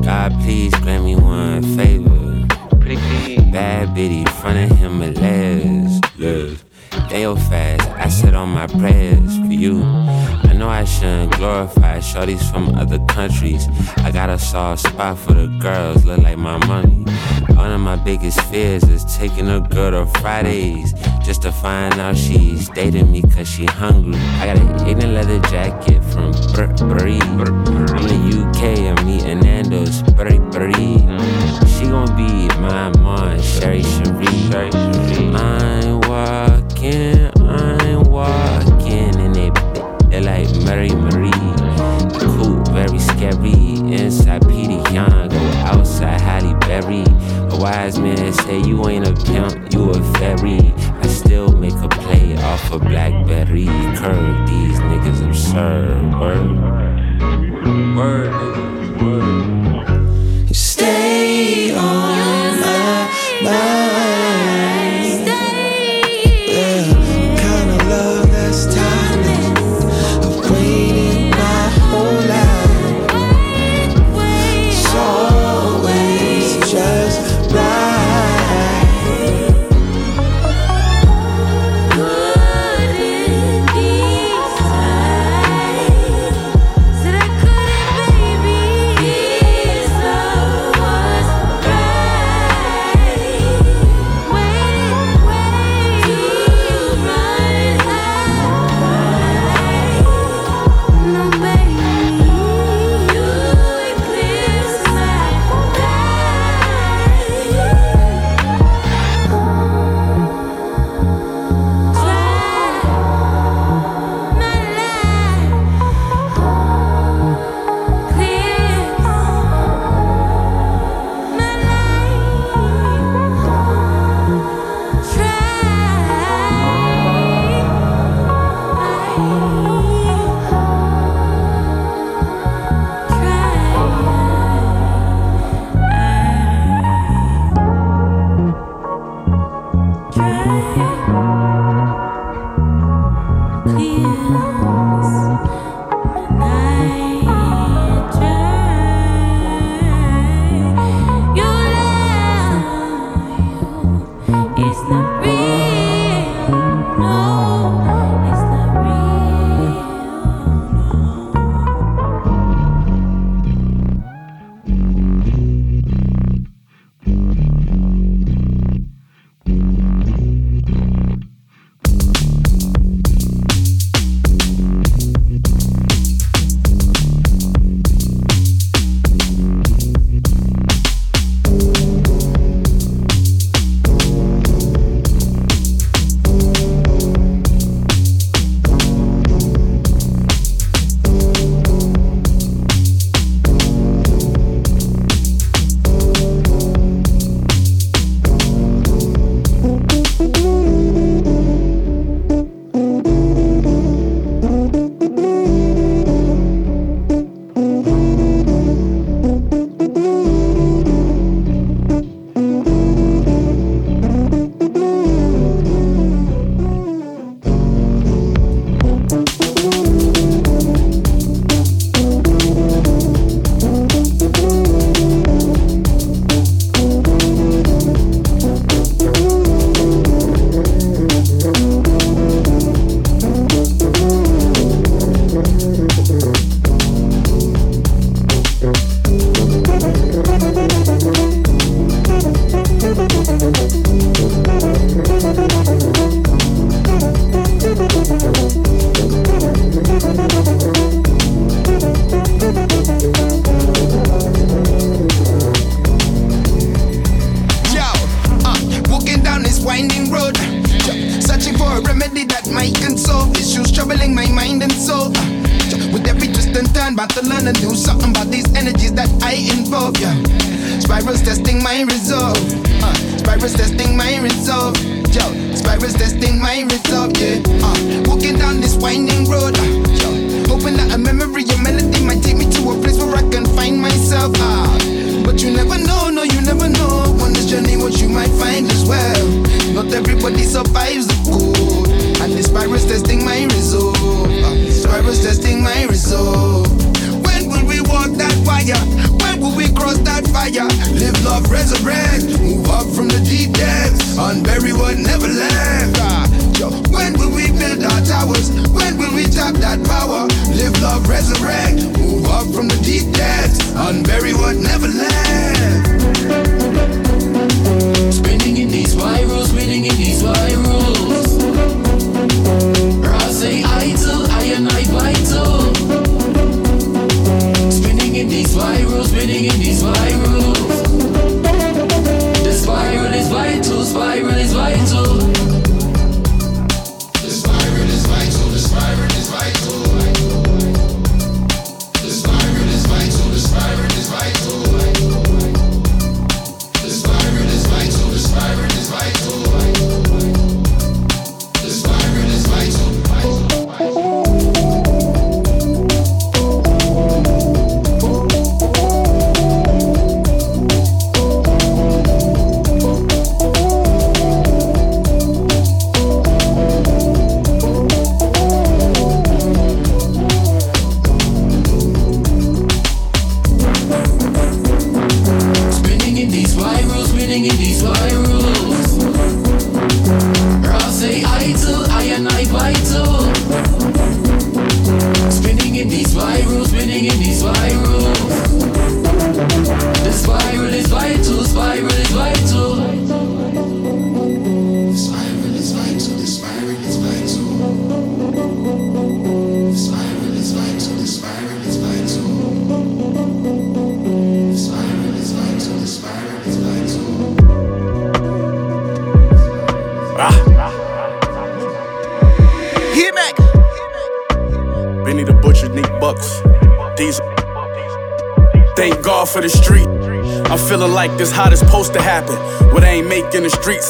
God, 0.02 0.32
please 0.42 0.74
grant 0.80 1.04
me 1.04 1.16
one 1.16 1.62
favor. 1.76 2.46
Bad 3.52 3.94
bitty, 3.94 4.24
front 4.24 4.70
of 4.70 4.78
Himalayas. 4.78 6.00
Yes. 6.16 6.64
They 7.08 7.24
all 7.24 7.36
fast, 7.36 7.88
I 7.90 7.99
sit 8.10 8.34
on 8.34 8.48
my 8.48 8.66
prayers 8.66 9.38
for 9.38 9.52
you. 9.52 9.82
I 9.82 10.52
know 10.54 10.68
I 10.68 10.84
shouldn't 10.84 11.36
glorify 11.36 11.98
shorties 11.98 12.42
from 12.50 12.74
other 12.74 12.98
countries. 13.06 13.68
I 13.98 14.10
got 14.10 14.28
a 14.28 14.38
soft 14.38 14.82
spot 14.82 15.18
for 15.18 15.34
the 15.34 15.46
girls, 15.46 16.04
look 16.04 16.18
like 16.18 16.38
my 16.38 16.58
money. 16.66 17.04
One 17.54 17.72
of 17.72 17.80
my 17.80 17.96
biggest 17.96 18.40
fears 18.42 18.84
is 18.84 19.04
taking 19.16 19.48
a 19.48 19.60
girl 19.60 19.90
to 19.92 20.20
Fridays 20.20 20.92
just 21.22 21.42
to 21.42 21.52
find 21.52 21.94
out 22.00 22.16
she's 22.16 22.68
dating 22.70 23.12
me 23.12 23.22
cause 23.22 23.48
she 23.48 23.64
hungry. 23.66 24.16
I 24.40 24.46
got 24.46 24.58
an 24.58 24.88
ignorant 24.88 25.14
leather 25.14 25.38
jacket 25.48 26.02
from 26.12 26.32
Br- 26.52 26.70
I'm 27.00 28.06
in 28.06 28.08
the 28.08 28.20
UK, 28.40 28.98
I'm 28.98 29.08
eating 29.08 29.40
Nando's 29.40 30.02
Brie. 30.02 30.40
She 31.68 31.86
gon' 31.86 32.16
be 32.16 32.48
my 32.60 32.90
mom, 32.98 33.40
Sherry 33.40 33.82
Cherie. 33.82 34.70
I'm 35.34 36.00
walking, 36.00 37.29
walking, 38.20 39.16
and 39.24 39.34
they 39.34 39.50
they 40.10 40.20
like 40.20 40.50
Mary 40.66 40.90
Marie. 40.90 41.30
Cool, 42.20 42.62
very 42.72 42.98
scary. 42.98 43.78
Inside 43.90 44.46
Peter 44.48 44.82
Young, 44.92 45.28
go 45.28 45.38
outside 45.70 46.20
Halle 46.20 46.54
Berry. 46.60 47.04
A 47.52 47.56
wise 47.56 47.98
man 47.98 48.32
say 48.32 48.60
you 48.60 48.88
ain't 48.88 49.08
a 49.08 49.14
pimp, 49.24 49.72
you 49.72 49.90
a 49.90 49.94
fairy. 50.18 50.74
I 51.02 51.06
still 51.06 51.52
make 51.52 51.74
a 51.74 51.88
play 51.88 52.36
off 52.36 52.72
a 52.72 52.78
Blackberry 52.78 53.66
curve. 53.96 54.48
These 54.48 54.78
niggas 54.90 55.26
absurd. 55.26 56.20
Word, 56.20 56.48
word, 57.96 59.02
word. 59.02 59.89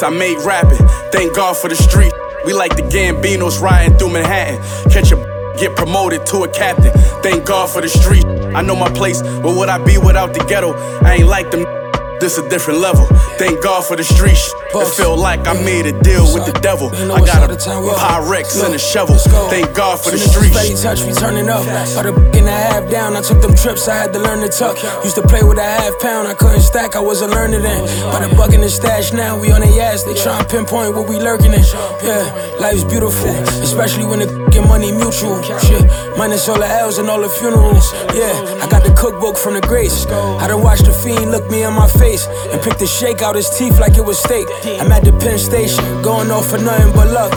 I 0.02 0.10
made 0.10 0.38
rapping. 0.44 0.86
Thank 1.12 1.34
God 1.36 1.56
for 1.56 1.68
the 1.68 1.76
street. 1.76 2.12
We 2.44 2.52
like 2.52 2.74
the 2.76 2.82
Gambinos 2.82 3.60
riding 3.60 3.96
through 3.98 4.10
Manhattan. 4.12 4.60
Catch 4.90 5.12
a 5.12 5.16
get 5.58 5.76
promoted 5.76 6.24
to 6.26 6.44
a 6.44 6.48
captain. 6.48 6.92
Thank 7.22 7.44
God 7.44 7.68
for 7.68 7.82
the 7.82 7.88
street. 7.88 8.24
I 8.54 8.62
know 8.62 8.74
my 8.76 8.90
place, 8.90 9.20
but 9.22 9.56
would 9.56 9.68
I 9.68 9.78
be 9.84 9.98
without 9.98 10.32
the 10.32 10.42
ghetto? 10.44 10.72
I 11.04 11.16
ain't 11.16 11.28
like 11.28 11.50
them. 11.50 11.79
This 12.20 12.36
a 12.36 12.46
different 12.50 12.80
level. 12.80 13.06
Thank 13.38 13.62
God 13.62 13.82
for 13.82 13.96
the 13.96 14.04
streets. 14.04 14.52
It 14.74 14.86
feel 14.94 15.16
like 15.16 15.48
I 15.48 15.54
made 15.54 15.86
a 15.86 15.92
deal 16.02 16.32
with 16.34 16.44
the 16.44 16.52
devil. 16.60 16.90
I 16.92 17.24
got 17.24 17.50
a 17.50 17.56
Pyrex 17.56 18.62
and 18.62 18.74
a 18.74 18.78
shovel. 18.78 19.16
Thank 19.48 19.74
God 19.74 19.98
for 19.98 20.10
the 20.10 20.18
streets. 20.18 20.52
Steady 20.52 20.76
touch, 20.76 21.00
we 21.06 21.12
turning 21.12 21.48
up. 21.48 21.64
Got 21.64 22.04
a 22.04 22.12
in 22.36 22.46
a 22.46 22.50
half 22.50 22.90
down. 22.90 23.16
I 23.16 23.22
took 23.22 23.40
them 23.40 23.54
trips, 23.56 23.88
I 23.88 23.96
had 23.96 24.12
to 24.12 24.18
learn 24.18 24.40
to 24.40 24.48
tuck. 24.48 24.76
Used 25.02 25.16
to 25.16 25.22
play 25.22 25.42
with 25.42 25.58
a 25.58 25.64
half 25.64 25.98
pound, 26.00 26.28
I 26.28 26.34
couldn't 26.34 26.60
stack, 26.60 26.94
I 26.94 27.00
wasn't 27.00 27.32
learning 27.32 27.62
then. 27.62 27.80
But 28.12 28.22
a 28.22 28.28
buck 28.36 28.52
in 28.52 28.60
the 28.60 28.68
stash 28.68 29.12
now, 29.12 29.40
we 29.40 29.50
on 29.50 29.62
the 29.62 29.80
ass. 29.80 30.04
They 30.04 30.14
try 30.14 30.38
and 30.38 30.48
pinpoint 30.48 30.94
what 30.94 31.08
we 31.08 31.16
lurking 31.16 31.52
in. 31.52 31.64
Yeah, 32.04 32.28
life's 32.60 32.84
beautiful, 32.84 33.30
especially 33.64 34.04
when 34.04 34.18
the 34.20 34.28
get 34.52 34.68
money 34.68 34.92
mutual. 34.92 35.40
Shit, 35.64 35.88
minus 36.18 36.48
all 36.48 36.58
the 36.58 36.68
L's 36.68 36.98
and 36.98 37.08
all 37.08 37.22
the 37.22 37.30
funerals. 37.30 37.92
Yeah, 38.12 38.60
I 38.60 38.68
got 38.68 38.84
the 38.84 38.92
cookbook 38.92 39.38
from 39.38 39.54
the 39.54 39.62
greats. 39.62 40.06
I 40.06 40.46
done 40.48 40.62
watched 40.62 40.84
the 40.84 40.92
fiend 40.92 41.30
look 41.30 41.48
me 41.50 41.64
in 41.64 41.72
my 41.72 41.88
face 41.88 42.09
and 42.18 42.60
pick 42.62 42.78
the 42.78 42.86
shake 42.86 43.22
out 43.22 43.36
his 43.36 43.48
teeth 43.50 43.78
like 43.78 43.96
it 43.96 44.04
was 44.04 44.18
steak. 44.18 44.46
I'm 44.80 44.90
at 44.90 45.04
the 45.04 45.12
Penn 45.12 45.38
Station, 45.38 45.84
going 46.02 46.30
off 46.30 46.50
for 46.50 46.58
nothing 46.58 46.92
but 46.92 47.12
luck. 47.12 47.32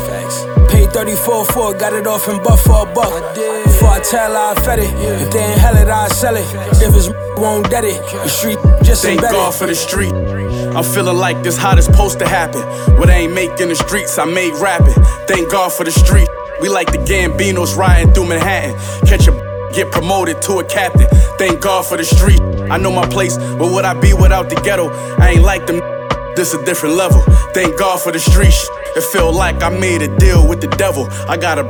Paid 0.70 0.92
34 0.92 1.46
for 1.46 1.76
it, 1.76 1.80
got 1.80 1.94
it 1.94 2.08
off 2.08 2.28
in 2.28 2.42
buff 2.42 2.62
for 2.64 2.88
a 2.88 2.94
buck. 2.94 3.36
Before 3.64 3.90
I 3.90 4.00
tell 4.00 4.36
I 4.36 4.56
fed 4.56 4.80
it, 4.80 4.92
if 4.94 5.32
they 5.32 5.40
ain't 5.40 5.60
hell 5.60 5.78
it, 5.78 5.88
I 5.88 6.08
sell 6.08 6.36
it. 6.36 6.46
If 6.82 6.96
it's 6.96 7.10
won't 7.40 7.70
dead 7.70 7.84
it, 7.84 8.02
the 8.12 8.28
street 8.30 8.58
just 8.84 9.04
Thank 9.04 9.20
embedded. 9.20 9.36
God 9.36 9.54
for 9.54 9.68
the 9.68 9.76
street. 9.76 10.14
I'm 10.14 10.84
feeling 10.84 11.18
like 11.18 11.44
this 11.44 11.58
how 11.58 11.76
it's 11.78 11.86
supposed 11.86 12.18
to 12.20 12.28
happen. 12.28 12.62
What 12.98 13.10
I 13.10 13.14
ain't 13.26 13.34
making 13.34 13.70
the 13.70 13.76
streets, 13.76 14.18
I 14.18 14.26
made 14.26 14.54
rapping. 14.56 14.96
Thank 15.28 15.52
God 15.52 15.72
for 15.72 15.84
the 15.84 15.92
street. 15.92 16.28
We 16.62 16.70
like 16.70 16.92
the 16.92 16.98
Gambinos 16.98 17.76
riding 17.76 18.14
through 18.14 18.30
Manhattan. 18.30 18.74
Catch 19.06 19.28
a 19.28 19.53
get 19.74 19.92
promoted 19.92 20.42
to 20.44 20.60
a 20.60 20.64
captain. 20.64 21.08
Thank 21.38 21.62
God 21.62 21.86
for 21.86 21.98
the 21.98 22.06
street. 22.06 22.42
I 22.72 22.78
know 22.78 22.92
my 22.92 23.08
place, 23.08 23.38
but 23.38 23.72
would 23.74 23.86
I 23.86 24.00
be 24.00 24.14
without 24.14 24.50
the 24.50 24.56
ghetto? 24.56 24.90
I 25.20 25.32
ain't 25.32 25.44
like 25.44 25.66
them. 25.68 25.80
This 26.36 26.54
a 26.54 26.64
different 26.66 26.96
level. 26.96 27.22
Thank 27.54 27.78
God 27.78 28.02
for 28.02 28.12
the 28.12 28.20
streets. 28.20 28.68
It 28.96 29.04
feel 29.12 29.32
like 29.32 29.62
I 29.62 29.70
made 29.70 30.02
a 30.02 30.18
deal 30.18 30.48
with 30.48 30.62
the 30.62 30.68
devil. 30.68 31.08
I 31.28 31.38
got 31.38 31.60
a 31.60 31.64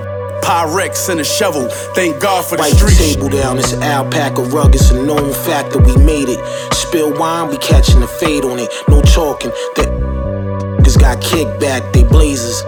Pyrex 0.43 1.09
and 1.09 1.19
a 1.19 1.23
shovel. 1.23 1.69
Thank 1.95 2.21
God 2.21 2.45
for 2.45 2.57
the 2.57 2.63
Wipe 2.63 2.73
streets. 2.73 2.97
the 2.97 3.13
table 3.15 3.29
down, 3.29 3.57
it's 3.57 3.71
an 3.71 3.81
alpaca 3.81 4.41
rug, 4.43 4.75
it's 4.75 4.91
a 4.91 5.01
known 5.01 5.33
fact 5.33 5.71
that 5.71 5.79
we 5.79 5.95
made 6.03 6.27
it. 6.29 6.39
Spill 6.73 7.17
wine, 7.17 7.49
we 7.49 7.57
catching 7.57 8.01
the 8.01 8.07
fade 8.07 8.43
on 8.43 8.59
it. 8.59 8.69
No 8.89 9.01
talking, 9.01 9.51
that 9.75 9.87
niggas 10.79 10.99
got 10.99 11.19
kickback, 11.21 11.93
they 11.93 12.03
blazers. 12.03 12.61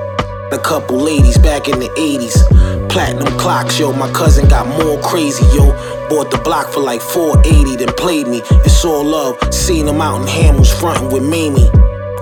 A 0.56 0.60
couple 0.60 0.96
ladies 0.96 1.38
back 1.38 1.68
in 1.68 1.80
the 1.80 1.90
80s. 1.98 2.90
Platinum 2.90 3.38
clocks, 3.38 3.78
yo, 3.78 3.92
my 3.92 4.10
cousin 4.14 4.48
got 4.48 4.66
more 4.66 4.98
crazy, 5.02 5.46
yo. 5.48 5.74
Bought 6.08 6.32
the 6.32 6.38
block 6.46 6.72
for 6.72 6.80
like 6.80 7.02
480, 7.02 7.76
then 7.76 7.94
played 7.96 8.26
me. 8.26 8.42
It's 8.64 8.86
all 8.86 9.04
love, 9.04 9.38
seen 9.54 9.86
him 9.86 10.00
out 10.00 10.22
in 10.22 10.28
Hamels 10.28 10.74
frontin' 10.80 11.12
with 11.12 11.24
Mamie. 11.24 11.70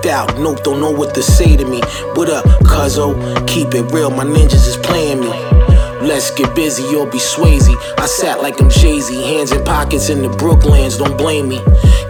Doubt, 0.02 0.36
nope, 0.36 0.64
don't 0.64 0.80
know 0.80 0.90
what 0.90 1.14
to 1.14 1.22
say 1.22 1.56
to 1.56 1.64
me. 1.64 1.80
What 2.16 2.28
up, 2.28 2.44
cuzzo? 2.66 3.14
Keep 3.46 3.72
it 3.76 3.92
real, 3.92 4.10
my 4.10 4.24
ninjas 4.24 4.66
is 4.66 4.76
playing 4.78 5.20
me. 5.20 5.53
Let's 6.04 6.30
get 6.30 6.54
busy, 6.54 6.82
you'll 6.82 7.06
be 7.06 7.16
Swayze. 7.16 7.74
I 7.98 8.04
sat 8.04 8.42
like 8.42 8.60
I'm 8.60 8.68
Jay 8.68 9.00
Z, 9.00 9.14
hands 9.22 9.52
in 9.52 9.64
pockets 9.64 10.10
in 10.10 10.20
the 10.20 10.28
Brooklands, 10.28 10.98
don't 10.98 11.16
blame 11.16 11.48
me. 11.48 11.60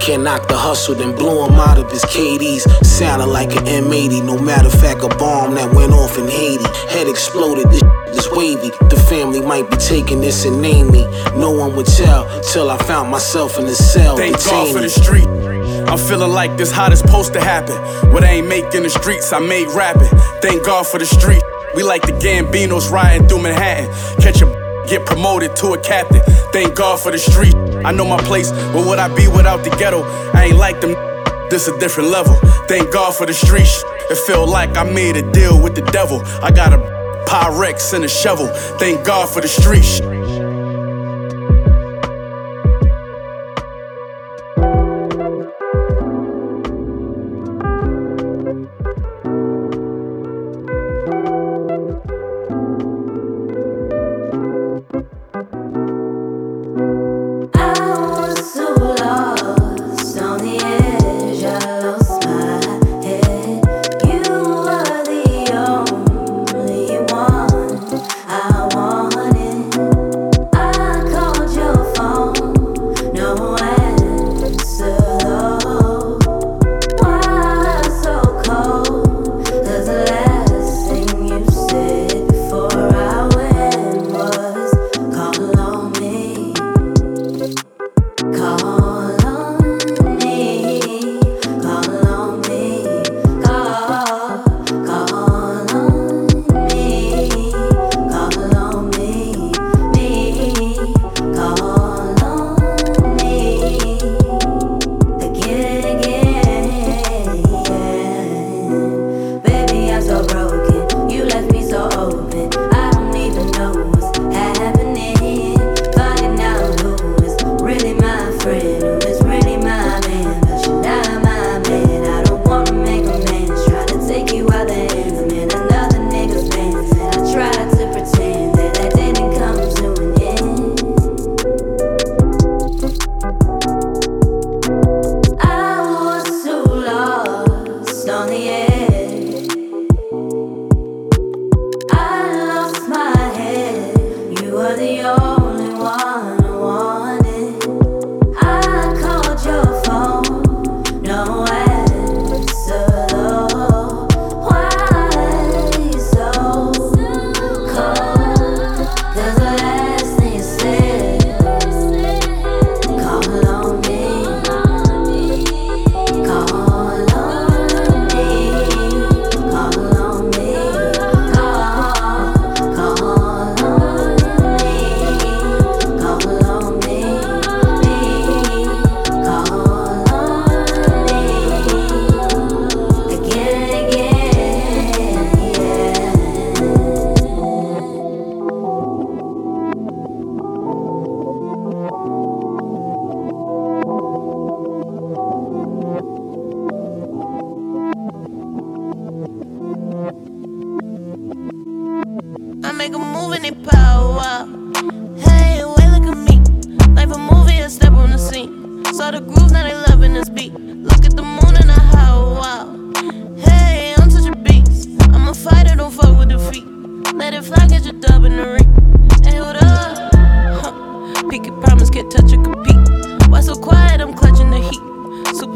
Can't 0.00 0.24
knock 0.24 0.48
the 0.48 0.56
hustle, 0.56 0.96
then 0.96 1.14
blew 1.14 1.46
him 1.46 1.54
out 1.54 1.78
of 1.78 1.88
his 1.92 2.04
KDs. 2.04 2.84
Sounded 2.84 3.26
like 3.26 3.54
an 3.54 3.64
M80, 3.66 4.24
no 4.24 4.36
matter 4.36 4.66
of 4.66 4.74
fact, 4.74 5.04
a 5.04 5.08
bomb 5.16 5.54
that 5.54 5.72
went 5.72 5.92
off 5.92 6.18
in 6.18 6.26
Haiti. 6.26 6.64
Head 6.90 7.06
exploded, 7.06 7.70
this 7.70 7.82
is 8.18 8.28
wavy. 8.32 8.70
The 8.90 9.00
family 9.08 9.40
might 9.40 9.70
be 9.70 9.76
taking 9.76 10.20
this 10.20 10.44
and 10.44 10.60
name 10.60 10.90
me. 10.90 11.04
No 11.36 11.52
one 11.52 11.76
would 11.76 11.86
tell 11.86 12.26
till 12.42 12.70
I 12.70 12.78
found 12.78 13.12
myself 13.12 13.60
in 13.60 13.66
the 13.66 13.76
cell. 13.76 14.16
Thank 14.16 14.42
God 14.44 14.72
for 14.74 14.80
the 14.80 14.90
street. 14.90 15.28
I'm 15.86 15.98
feeling 15.98 16.32
like 16.32 16.56
this 16.56 16.72
how 16.72 16.90
it's 16.90 17.00
supposed 17.00 17.32
to 17.34 17.40
happen. 17.40 17.76
What 18.10 18.24
I 18.24 18.42
ain't 18.42 18.48
making 18.48 18.82
the 18.82 18.90
streets, 18.90 19.32
I 19.32 19.38
made 19.38 19.68
rapping. 19.68 20.10
Thank 20.42 20.66
God 20.66 20.84
for 20.84 20.98
the 20.98 21.06
street. 21.06 21.42
We 21.76 21.82
like 21.82 22.02
the 22.02 22.12
Gambinos 22.12 22.90
riding 22.90 23.26
through 23.28 23.42
Manhattan. 23.42 23.86
Catch 24.22 24.42
a 24.42 24.46
get 24.88 25.04
promoted 25.06 25.56
to 25.56 25.72
a 25.74 25.80
captain. 25.80 26.20
Thank 26.52 26.74
God 26.74 27.00
for 27.00 27.10
the 27.10 27.18
street. 27.18 27.54
I 27.84 27.92
know 27.92 28.04
my 28.06 28.18
place, 28.22 28.50
but 28.52 28.86
would 28.86 28.98
I 28.98 29.08
be 29.14 29.28
without 29.28 29.64
the 29.64 29.70
ghetto? 29.70 30.02
I 30.34 30.44
ain't 30.44 30.56
like 30.56 30.80
them. 30.80 30.92
This 31.50 31.68
a 31.68 31.78
different 31.78 32.10
level. 32.10 32.34
Thank 32.68 32.92
God 32.92 33.14
for 33.14 33.26
the 33.26 33.34
streets. 33.34 33.82
It 34.10 34.18
felt 34.26 34.48
like 34.48 34.76
I 34.76 34.84
made 34.84 35.16
a 35.16 35.32
deal 35.32 35.60
with 35.60 35.74
the 35.74 35.82
devil. 35.92 36.22
I 36.42 36.50
got 36.50 36.72
a 36.72 36.78
Pyrex 37.26 37.92
and 37.94 38.04
a 38.04 38.08
shovel. 38.08 38.48
Thank 38.78 39.04
God 39.04 39.28
for 39.28 39.40
the 39.40 39.48
streets. 39.48 40.00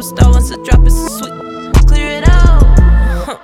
star 0.09 0.31
once 0.31 0.51
I 0.51 0.57
drop 0.65 0.87
it 0.87 0.91
so 0.91 1.07
sweet. 1.19 1.35
Clear 1.87 2.09
it 2.19 2.29
out. 2.29 2.65
Huh. 3.29 3.39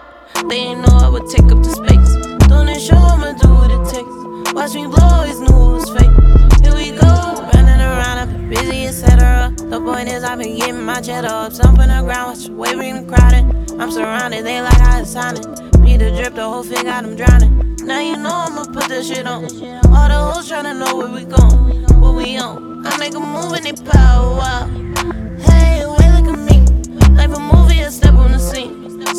They 0.49 0.57
ain't 0.73 0.81
know 0.81 0.97
I 0.97 1.09
would 1.09 1.29
take 1.29 1.45
up 1.53 1.62
the 1.62 1.71
space. 1.71 2.12
Don't 2.49 2.69
even 2.69 2.81
show 2.81 2.97
I'ma 2.97 3.33
do 3.37 3.49
what 3.53 3.71
it 3.71 3.85
takes. 3.93 4.55
Watch 4.55 4.75
me 4.75 4.87
blow, 4.87 5.05
always 5.05 5.41
knew 5.41 5.77
it 5.77 5.89
fake. 5.93 6.15
Here 6.62 6.75
we 6.75 6.97
go, 6.97 7.12
running 7.53 7.81
around, 7.81 8.17
I've 8.19 8.33
been 8.33 8.49
busy, 8.49 8.87
etc. 8.87 9.53
The 9.57 9.79
point 9.81 10.09
is 10.09 10.25
I've 10.25 10.39
been 10.39 10.57
getting 10.57 10.83
my 10.83 11.01
jet 11.01 11.25
up, 11.25 11.53
jumping 11.53 11.89
the 11.89 12.01
ground, 12.03 12.33
watch 12.33 12.47
the 12.47 12.53
wave 12.53 12.79
waving 12.79 13.09
crowded. 13.09 13.45
I'm 13.79 13.91
surrounded, 13.91 14.45
they 14.47 14.62
like 14.62 14.79
how 14.79 15.01
it's 15.01 15.11
sounded. 15.12 15.47
Need 15.81 16.01
the 16.01 16.11
drip, 16.17 16.35
the 16.35 16.49
whole 16.49 16.62
thing 16.62 16.85
got 16.85 17.05
them 17.05 17.15
drowning. 17.17 17.77
Now 17.85 18.01
you 18.01 18.17
know 18.17 18.33
I'ma 18.33 18.65
put 18.73 18.89
this 18.89 19.09
shit 19.09 19.27
on. 19.27 19.45
All 19.45 20.09
the 20.09 20.19
hoes 20.33 20.49
tryna 20.51 20.79
know 20.79 20.97
where 20.97 21.12
we 21.12 21.25
going, 21.25 22.01
what 22.01 22.15
we 22.15 22.39
on. 22.39 22.87
I 22.87 22.97
make 22.99 23.15
a 23.15 23.21
move 23.21 23.53
and 23.53 23.65
they 23.67 23.73
power 23.91 24.39
up. 24.41 24.84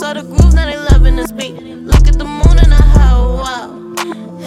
saw 0.06 0.14
the 0.14 0.22
groove, 0.22 0.54
now 0.54 0.66
they 0.66 0.78
loving 0.92 1.16
this 1.16 1.32
beat. 1.32 1.56
Look 1.92 2.08
at 2.08 2.18
the 2.20 2.26
moon 2.26 2.58
and 2.64 2.72
I 2.74 2.84
howl, 2.98 3.38
wow. 3.44 3.66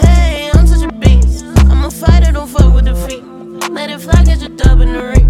Hey, 0.03 0.49
I'm 0.53 0.65
such 0.65 0.83
a 0.89 0.91
beast. 1.03 1.43
I'm 1.71 1.83
a 1.83 1.91
fighter, 1.91 2.31
don't 2.31 2.47
fuck 2.47 2.73
with 2.73 2.85
defeat. 2.85 3.23
Let 3.69 3.89
it 3.89 3.99
fly, 3.99 4.23
get 4.23 4.39
your 4.39 4.55
dub 4.61 4.79
in 4.79 4.93
the 4.93 5.03
ring. 5.11 5.27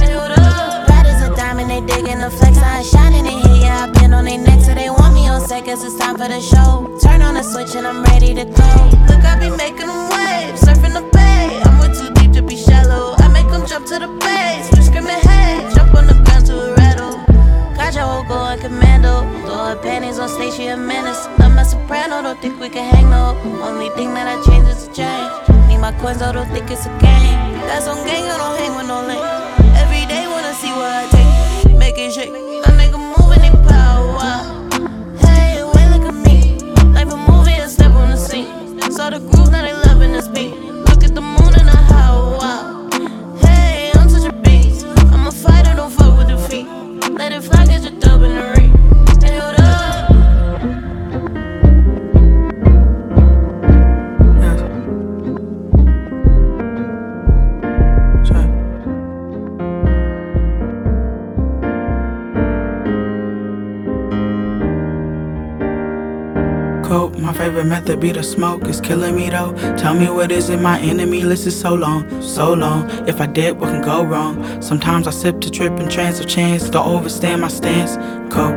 Hey, 0.00 0.16
what 0.16 0.32
up? 0.32 0.90
as 1.12 1.22
a 1.22 1.30
diamond, 1.36 1.70
they 1.70 1.80
digging 1.92 2.18
the 2.18 2.30
flex. 2.30 2.58
I 2.58 2.78
ain't 2.78 2.86
shining, 2.86 3.24
they 3.24 3.38
hate, 3.44 3.62
yeah, 3.62 3.84
I 3.84 4.00
been 4.00 4.12
on 4.14 4.24
their 4.24 4.38
necks, 4.38 4.66
so 4.66 4.74
they 4.74 4.90
want 4.90 5.14
me 5.14 5.28
on 5.28 5.40
set, 5.46 5.68
it's 5.68 5.98
time 5.98 6.16
for 6.16 6.26
the 6.26 6.40
show. 6.40 6.98
Turn 7.00 7.22
on 7.22 7.34
the 7.34 7.44
switch 7.44 7.76
and 7.76 7.86
I'm 7.86 8.02
ready 8.02 8.34
to 8.34 8.44
go. 8.44 8.70
Look, 9.08 9.22
I 9.30 9.38
be 9.38 9.48
making 9.64 10.07
all 26.16 26.32
those 26.32 26.46
think 26.48 26.70
it's 26.70 26.86
a 26.86 26.98
game. 27.00 27.07
Smoke, 68.28 68.62
it's 68.64 68.80
killing 68.80 69.16
me 69.16 69.30
though. 69.30 69.52
Tell 69.76 69.94
me 69.94 70.08
what 70.10 70.30
is 70.30 70.50
it, 70.50 70.60
my 70.60 70.78
enemy 70.80 71.22
list 71.22 71.46
is 71.46 71.58
so 71.58 71.74
long, 71.74 72.22
so 72.22 72.52
long. 72.52 72.88
If 73.08 73.20
I 73.20 73.26
did, 73.26 73.58
what 73.58 73.70
can 73.70 73.82
go 73.82 74.04
wrong? 74.04 74.62
Sometimes 74.62 75.06
I 75.06 75.10
sip 75.10 75.40
to 75.40 75.50
trip 75.50 75.72
and 75.78 75.90
chance 75.90 76.20
of 76.20 76.28
chance, 76.28 76.68
don't 76.68 76.86
overstand 76.86 77.40
my 77.40 77.48
stance. 77.48 77.96
Cope. 78.32 78.54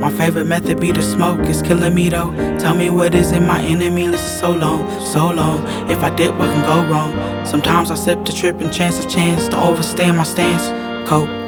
My 0.00 0.10
favorite 0.10 0.46
method 0.46 0.80
be 0.80 0.92
the 0.92 1.02
smoke, 1.02 1.40
it's 1.44 1.62
killing 1.62 1.94
me 1.94 2.08
though. 2.08 2.32
Tell 2.58 2.74
me 2.74 2.90
what 2.90 3.14
is 3.14 3.32
it, 3.32 3.40
my 3.40 3.60
enemy 3.62 4.08
list 4.08 4.24
is 4.24 4.40
so 4.40 4.50
long, 4.50 4.88
so 5.00 5.30
long. 5.30 5.66
If 5.90 6.02
I 6.02 6.10
did, 6.14 6.36
what 6.38 6.50
can 6.50 6.62
go 6.62 6.90
wrong? 6.90 7.46
Sometimes 7.46 7.90
I 7.90 7.94
sip 7.94 8.24
to 8.24 8.34
trip 8.34 8.60
and 8.60 8.72
chance 8.72 8.98
of 8.98 9.10
chance, 9.10 9.48
don't 9.48 9.62
overstand 9.62 10.16
my 10.16 10.24
stance. 10.24 10.68
Cope. 11.08 11.45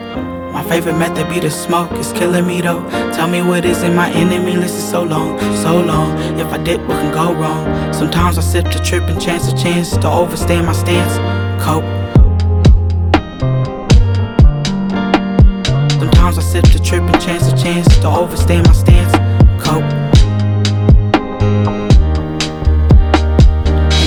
My 0.53 0.64
favorite 0.68 0.99
method 0.99 1.28
be 1.28 1.40
the 1.40 1.51
smoke, 1.51 1.90
it's 1.92 2.12
killing 2.12 2.46
me 2.46 2.61
though. 2.61 2.82
Tell 3.12 3.28
me 3.28 3.42
what 3.42 3.64
is 3.64 3.82
in 3.82 3.94
my 3.94 4.11
enemy 4.12 4.57
list 4.57 4.76
is 4.76 4.88
so 4.90 5.03
long, 5.03 5.38
so 5.57 5.80
long. 5.80 6.18
If 6.38 6.53
I 6.53 6.59
did, 6.59 6.80
what 6.88 7.01
can 7.01 7.12
go 7.12 7.32
wrong? 7.32 7.92
Sometimes 7.92 8.38
I 8.38 8.40
sip 8.42 8.66
to 8.70 8.82
trip 8.82 9.05
and 9.05 9.20
chance 9.20 9.53
a 9.53 9.57
chance 9.57 9.90
to 9.90 10.09
overstand 10.09 10.66
my 10.66 10.72
stance. 10.72 11.18
Cope. 11.62 11.84
Sometimes 15.99 16.38
I 16.38 16.42
sip 16.42 16.64
to 16.64 16.82
trip 16.82 17.03
and 17.03 17.20
chance 17.20 17.46
a 17.53 17.57
chance 17.57 17.86
to 17.99 18.09
overstand 18.09 18.66
my 18.66 18.72
stance. 18.72 19.12
Cope. 19.62 19.84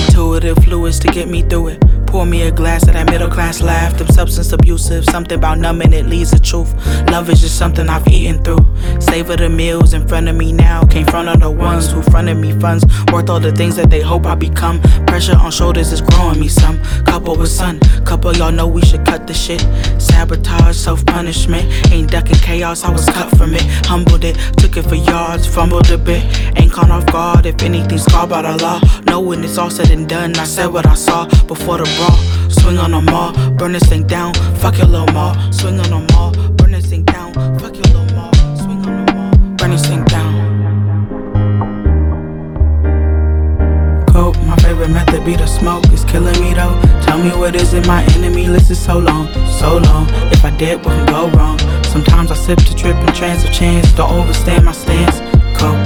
Intuitive 0.06 0.58
fluids 0.64 0.98
to 1.00 1.08
get 1.08 1.28
me 1.28 1.42
through 1.42 1.68
it. 1.68 1.81
Pour 2.12 2.26
me 2.26 2.42
a 2.42 2.50
glass 2.50 2.86
of 2.86 2.92
that 2.92 3.10
middle 3.10 3.30
class 3.30 3.62
laugh. 3.62 3.96
Them 3.96 4.06
substance 4.08 4.52
abusive, 4.52 5.02
something 5.06 5.38
about 5.38 5.58
numbing 5.58 5.94
it 5.94 6.04
leads 6.04 6.30
the 6.30 6.38
truth. 6.38 6.70
Love 7.10 7.30
is 7.30 7.40
just 7.40 7.56
something 7.56 7.88
I've 7.88 8.06
eaten 8.06 8.44
through. 8.44 8.66
Savor 9.00 9.34
the 9.34 9.48
meals 9.48 9.94
in 9.94 10.06
front 10.06 10.28
of 10.28 10.36
me 10.36 10.52
now. 10.52 10.84
Came 10.84 11.06
front 11.06 11.30
of 11.30 11.40
the 11.40 11.50
ones 11.50 11.90
who 11.90 12.02
fronted 12.02 12.36
me 12.36 12.52
funds. 12.60 12.84
Worth 13.10 13.30
all 13.30 13.40
the 13.40 13.50
things 13.50 13.76
that 13.76 13.88
they 13.88 14.02
hope 14.02 14.26
I 14.26 14.34
become. 14.34 14.82
Pressure 15.06 15.36
on 15.38 15.50
shoulders 15.50 15.90
is 15.90 16.02
growing 16.02 16.38
me 16.38 16.48
some. 16.48 16.82
Couple 17.06 17.34
with 17.34 17.48
sun. 17.48 17.80
Couple 18.04 18.36
y'all 18.36 18.52
know 18.52 18.66
we 18.66 18.82
should 18.82 19.06
cut 19.06 19.26
the 19.26 19.32
shit. 19.32 19.62
Sabotage, 19.98 20.76
self 20.76 21.06
punishment. 21.06 21.64
Ain't 21.92 22.10
ducking 22.10 22.36
chaos, 22.36 22.84
I 22.84 22.92
was 22.92 23.06
cut 23.06 23.34
from 23.38 23.54
it. 23.54 23.62
Humbled 23.86 24.24
it, 24.24 24.36
took 24.58 24.76
it 24.76 24.82
for 24.82 24.96
yards, 24.96 25.46
fumbled 25.46 25.90
a 25.90 25.96
bit. 25.96 26.22
Ain't 26.58 26.72
caught 26.72 26.90
off 26.90 27.06
guard 27.06 27.46
if 27.46 27.62
anything's 27.62 28.04
called 28.04 28.28
by 28.28 28.42
the 28.42 28.62
law. 28.62 28.80
Knowing 29.06 29.42
it's 29.44 29.56
all 29.56 29.70
said 29.70 29.90
and 29.90 30.06
done, 30.06 30.36
I 30.36 30.44
said 30.44 30.66
what 30.66 30.84
I 30.84 30.94
saw 30.94 31.26
before 31.46 31.78
the 31.78 32.01
raw. 32.02 32.48
Swing 32.48 32.78
on 32.78 32.90
them 32.92 33.08
all, 33.08 33.32
burn 33.56 33.72
this 33.72 33.84
thing 33.84 34.06
down. 34.06 34.34
Fuck 34.60 34.78
your 34.78 34.86
little 34.86 35.12
mall. 35.12 35.34
Swing 35.52 35.78
on 35.80 35.90
them 35.90 36.06
all, 36.16 36.32
burn 36.56 36.72
this 36.72 36.86
thing 36.86 37.04
down. 37.04 37.32
Fuck 37.58 37.74
your 37.74 37.88
little 37.94 38.16
mall. 38.16 38.32
Swing 38.56 38.84
on 38.86 39.06
them 39.06 39.18
all, 39.18 39.56
burn 39.56 39.70
this 39.70 39.86
thing 39.86 40.04
down. 40.04 40.32
Cope, 44.12 44.36
my 44.46 44.56
favorite 44.56 44.90
method 44.90 45.24
be 45.24 45.36
the 45.36 45.46
smoke. 45.46 45.84
It's 45.86 46.04
killing 46.04 46.38
me 46.40 46.54
though. 46.54 46.78
Tell 47.02 47.18
me 47.22 47.30
what 47.30 47.54
is 47.56 47.72
it, 47.74 47.86
my 47.86 48.02
enemy 48.14 48.46
list 48.46 48.70
is 48.70 48.80
so 48.82 48.98
long, 48.98 49.32
so 49.60 49.78
long. 49.78 50.06
If 50.32 50.44
I 50.44 50.50
did, 50.56 50.82
can 50.82 51.06
go 51.06 51.28
wrong? 51.36 51.58
Sometimes 51.84 52.30
I 52.30 52.34
sip 52.34 52.58
to 52.58 52.74
trip 52.74 52.96
and 52.96 53.14
chance 53.14 53.44
of 53.44 53.52
chance 53.52 53.92
to 53.92 54.04
overstand 54.04 54.64
my 54.64 54.72
stance. 54.72 55.20
Cope. 55.58 55.80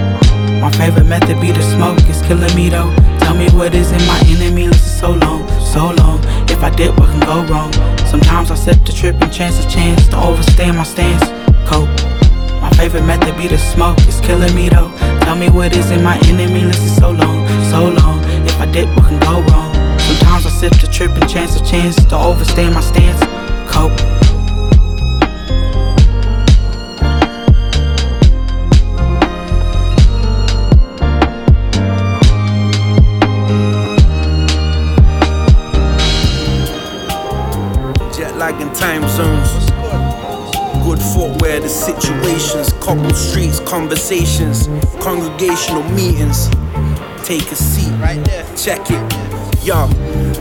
My 0.61 0.71
favorite 0.73 1.05
method 1.07 1.41
be 1.41 1.53
the 1.53 1.63
smoke, 1.63 1.99
it's 2.09 2.23
killing 2.27 2.55
me 2.57 2.69
though. 2.69 2.93
Tell 3.21 3.37
me 3.37 3.49
what 3.51 3.75
is 3.75 3.93
in 3.93 4.01
my 4.07 4.21
enemy 4.27 4.69
list 4.69 4.87
is 4.87 4.99
so 5.01 5.11
long, 5.13 5.47
so 5.77 5.93
long. 6.03 6.19
If 6.49 6.63
I 6.63 6.71
did, 6.71 6.99
what 6.99 7.11
can 7.11 7.21
go 7.21 7.45
wrong? 7.53 7.71
Sometimes 8.07 8.51
I 8.51 8.55
sip 8.55 8.83
to 8.85 8.93
trip 8.95 9.17
and 9.21 9.31
chance 9.31 9.63
a 9.63 9.69
chance 9.69 10.09
to 10.09 10.17
overstand 10.17 10.75
my 10.79 10.85
stance. 10.85 11.25
Cope. 11.69 11.93
My 12.63 12.71
favorite 12.79 13.05
method 13.05 13.37
be 13.37 13.47
the 13.47 13.59
smoke, 13.59 13.99
it's 14.09 14.21
killing 14.21 14.55
me 14.55 14.71
though. 14.71 14.91
Tell 15.25 15.37
me 15.37 15.51
what 15.51 15.77
is 15.77 15.91
in 15.91 16.03
my 16.03 16.17
enemy 16.31 16.63
list 16.65 16.83
is 16.83 16.97
so 16.97 17.11
long, 17.11 17.47
so 17.73 17.91
long. 18.01 18.25
If 18.51 18.59
I 18.59 18.67
did, 18.73 18.89
what 18.97 19.05
can 19.09 19.21
go 19.21 19.35
wrong? 19.53 19.71
Sometimes 19.99 20.47
I 20.47 20.51
sip 20.61 20.73
to 20.81 20.89
trip 20.91 21.11
and 21.11 21.29
chance 21.29 21.61
a 21.61 21.63
chance 21.63 21.97
to 22.07 22.17
overstand 22.17 22.73
my 22.73 22.81
stance. 22.81 23.21
Cope. 23.71 24.16
In 38.61 38.73
time 38.73 39.07
zones. 39.09 39.71
Good 40.85 40.99
footwear, 40.99 41.61
the 41.61 41.69
situations, 41.69 42.73
cobbled 42.75 43.17
streets, 43.17 43.61
conversations, 43.61 44.69
congregational 45.01 45.83
meetings. 45.91 46.49
Take 47.25 47.51
a 47.53 47.57
seat, 47.57 47.91
right 48.01 48.23
there. 48.25 48.45
Check 48.57 48.91
it. 48.91 49.27
Yo, 49.63 49.89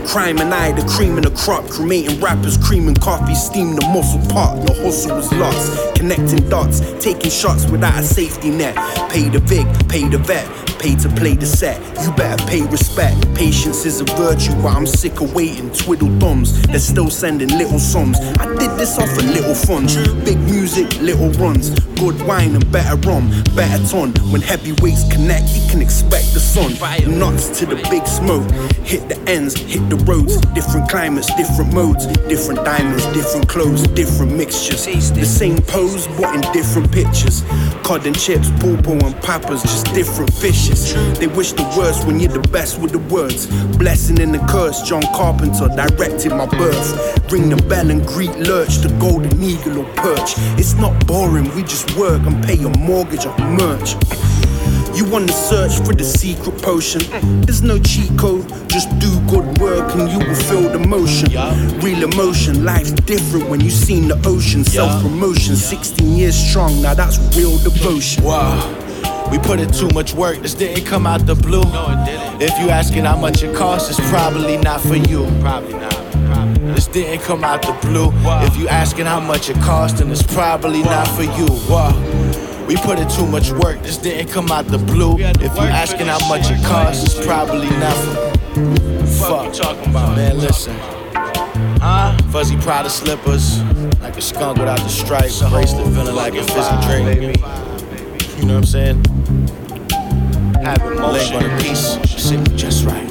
crime 0.06 0.38
and 0.38 0.54
I, 0.54 0.70
the 0.72 0.86
cream 0.88 1.16
in 1.16 1.24
the 1.24 1.30
crop, 1.32 1.64
cremating 1.68 2.20
rappers, 2.20 2.56
creaming 2.56 2.94
coffee, 2.94 3.34
steam 3.34 3.74
the 3.74 3.84
muscle 3.88 4.20
part. 4.32 4.64
The 4.66 4.72
hustle 4.74 5.16
was 5.16 5.32
lost, 5.32 5.96
connecting 5.96 6.48
dots, 6.48 6.80
taking 7.02 7.30
shots 7.30 7.68
without 7.68 7.98
a 7.98 8.02
safety 8.04 8.50
net. 8.50 8.76
Pay 9.10 9.28
the 9.28 9.40
vig, 9.40 9.66
pay 9.88 10.08
the 10.08 10.18
vet, 10.18 10.46
pay 10.78 10.94
to 10.96 11.08
play 11.08 11.34
the 11.34 11.46
set. 11.46 11.78
You 12.02 12.12
better 12.12 12.42
pay 12.46 12.62
respect. 12.62 13.16
Patience 13.34 13.84
is 13.84 14.00
a 14.00 14.04
virtue, 14.16 14.54
but 14.62 14.74
I'm 14.76 14.86
sick 14.86 15.20
of 15.20 15.34
waiting. 15.34 15.70
Twiddle 15.72 16.10
thumbs, 16.18 16.60
they're 16.62 16.78
still 16.78 17.10
sending 17.10 17.48
little 17.48 17.78
sums. 17.78 18.18
I 18.38 18.46
did 18.56 18.70
this 18.78 18.98
off 18.98 19.10
a 19.18 19.22
little 19.22 19.54
funds. 19.54 19.96
Big 20.24 20.38
music, 20.40 21.00
little 21.00 21.30
runs. 21.32 21.70
Good 21.96 22.20
wine 22.26 22.54
and 22.54 22.70
better 22.70 22.96
rum, 23.08 23.30
better 23.54 23.82
ton. 23.88 24.12
When 24.30 24.42
heavyweights 24.42 25.10
connect, 25.12 25.48
you 25.56 25.70
can 25.70 25.82
expect 25.82 26.32
the 26.34 26.40
sun. 26.40 26.72
Nuts 27.18 27.58
to 27.58 27.66
the 27.66 27.76
big 27.90 28.06
smoke. 28.06 28.50
Hit 28.84 29.08
the 29.08 29.15
ends, 29.28 29.54
hit 29.54 29.88
the 29.90 29.96
roads. 29.96 30.40
Different 30.54 30.88
climates, 30.88 31.32
different 31.34 31.72
modes. 31.72 32.06
Different 32.28 32.64
diamonds, 32.64 33.04
different 33.06 33.48
clothes, 33.48 33.86
different 33.88 34.32
mixtures. 34.32 34.86
The 35.12 35.24
same 35.24 35.58
pose, 35.62 36.06
but 36.18 36.34
in 36.34 36.40
different 36.52 36.90
pictures. 36.92 37.42
Cod 37.82 38.06
and 38.06 38.18
chips, 38.18 38.50
pawpaw 38.60 39.04
and 39.06 39.16
papas, 39.22 39.62
just 39.62 39.86
different 39.94 40.32
fishes. 40.32 40.94
They 41.18 41.26
wish 41.26 41.52
the 41.52 41.64
worst 41.76 42.06
when 42.06 42.20
you're 42.20 42.32
the 42.32 42.48
best 42.48 42.80
with 42.80 42.92
the 42.92 42.98
words. 43.14 43.46
Blessing 43.76 44.20
and 44.20 44.34
the 44.34 44.38
curse, 44.50 44.82
John 44.82 45.02
Carpenter 45.14 45.68
directed 45.68 46.30
my 46.30 46.46
birth. 46.46 47.32
Ring 47.32 47.48
the 47.48 47.62
bell 47.68 47.90
and 47.90 48.06
greet 48.06 48.34
Lurch, 48.36 48.78
the 48.78 48.88
golden 48.98 49.42
eagle 49.42 49.78
or 49.78 49.92
perch. 49.94 50.34
It's 50.58 50.74
not 50.74 51.06
boring, 51.06 51.54
we 51.54 51.62
just 51.62 51.96
work 51.96 52.22
and 52.26 52.44
pay 52.44 52.62
a 52.62 52.68
mortgage 52.78 53.26
of 53.26 53.38
merch. 53.38 53.94
You 54.96 55.04
wanna 55.04 55.28
search 55.28 55.76
for 55.84 55.92
the 55.92 56.04
secret 56.04 56.62
potion? 56.62 57.02
There's 57.42 57.60
no 57.60 57.78
cheat 57.78 58.18
code, 58.18 58.48
just 58.66 58.88
do 58.98 59.20
good 59.28 59.58
work 59.58 59.94
and 59.94 60.10
you 60.10 60.18
will 60.18 60.34
feel 60.34 60.70
the 60.70 60.78
motion. 60.78 61.28
Real 61.80 62.02
emotion, 62.02 62.64
life's 62.64 62.92
different 62.92 63.46
when 63.50 63.60
you've 63.60 63.74
seen 63.74 64.08
the 64.08 64.16
ocean. 64.26 64.64
Self 64.64 65.02
promotion, 65.02 65.54
16 65.54 66.16
years 66.16 66.34
strong, 66.34 66.80
now 66.80 66.94
that's 66.94 67.18
real 67.36 67.58
devotion. 67.58 68.24
Wow. 68.24 68.56
We 69.30 69.38
put 69.38 69.60
in 69.60 69.70
too 69.70 69.88
much 69.92 70.14
work, 70.14 70.38
this 70.38 70.54
didn't 70.54 70.86
come 70.86 71.06
out 71.06 71.26
the 71.26 71.34
blue. 71.34 71.64
If 72.40 72.58
you 72.58 72.70
asking 72.70 73.04
how 73.04 73.18
much 73.18 73.42
it 73.42 73.54
costs, 73.54 73.90
it's 73.90 74.08
probably 74.08 74.56
not 74.56 74.80
for 74.80 74.96
you. 74.96 75.26
Probably 75.42 75.74
not. 75.74 75.92
This 76.74 76.86
didn't 76.86 77.22
come 77.22 77.44
out 77.44 77.62
the 77.62 77.72
blue. 77.86 78.12
If 78.46 78.56
you 78.56 78.68
asking 78.68 79.06
how 79.06 79.20
much 79.20 79.50
it 79.50 79.56
costs, 79.56 79.98
then 79.98 80.10
it's 80.10 80.22
probably 80.22 80.82
not 80.82 81.06
for 81.08 81.24
you. 81.24 81.46
Wow. 81.68 82.15
We 82.66 82.76
put 82.76 82.98
in 82.98 83.08
too 83.08 83.26
much 83.26 83.50
work, 83.52 83.80
this 83.82 83.96
didn't 83.96 84.32
come 84.32 84.50
out 84.50 84.66
the 84.66 84.78
blue. 84.78 85.16
If 85.18 85.54
you're 85.54 85.64
asking 85.64 86.06
how 86.08 86.18
much 86.28 86.50
it 86.50 86.64
costs, 86.64 87.04
it's 87.04 87.26
probably 87.26 87.70
not 87.70 87.94
Fuck, 89.20 89.52
talking 89.52 89.90
about? 89.90 90.16
man, 90.16 90.38
listen. 90.38 90.74
Huh? 91.80 92.16
Fuzzy 92.32 92.56
Prada 92.56 92.90
slippers, 92.90 93.62
like 94.00 94.16
a 94.16 94.20
skunk 94.20 94.58
without 94.58 94.80
the 94.80 94.88
stripes. 94.88 95.40
Bracelet 95.48 95.86
feeling 95.94 96.16
like 96.16 96.34
a 96.34 96.42
fizzy 96.42 96.76
drink. 96.86 97.36
You 98.38 98.46
know 98.46 98.54
what 98.54 98.58
I'm 98.58 98.64
saying? 98.64 99.04
Having 100.64 100.98
leg 101.00 101.34
on 101.34 101.50
a 101.50 101.62
piece, 101.62 101.98
sitting 102.20 102.56
just 102.56 102.84
right. 102.84 103.08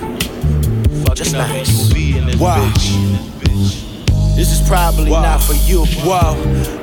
Just 1.16 1.32
nice. 1.32 1.94
Wow. 2.38 2.74
This 4.36 4.52
is 4.52 4.68
probably 4.68 5.12
not 5.12 5.42
for 5.42 5.54
you. 5.54 5.86
Whoa. 6.04 6.36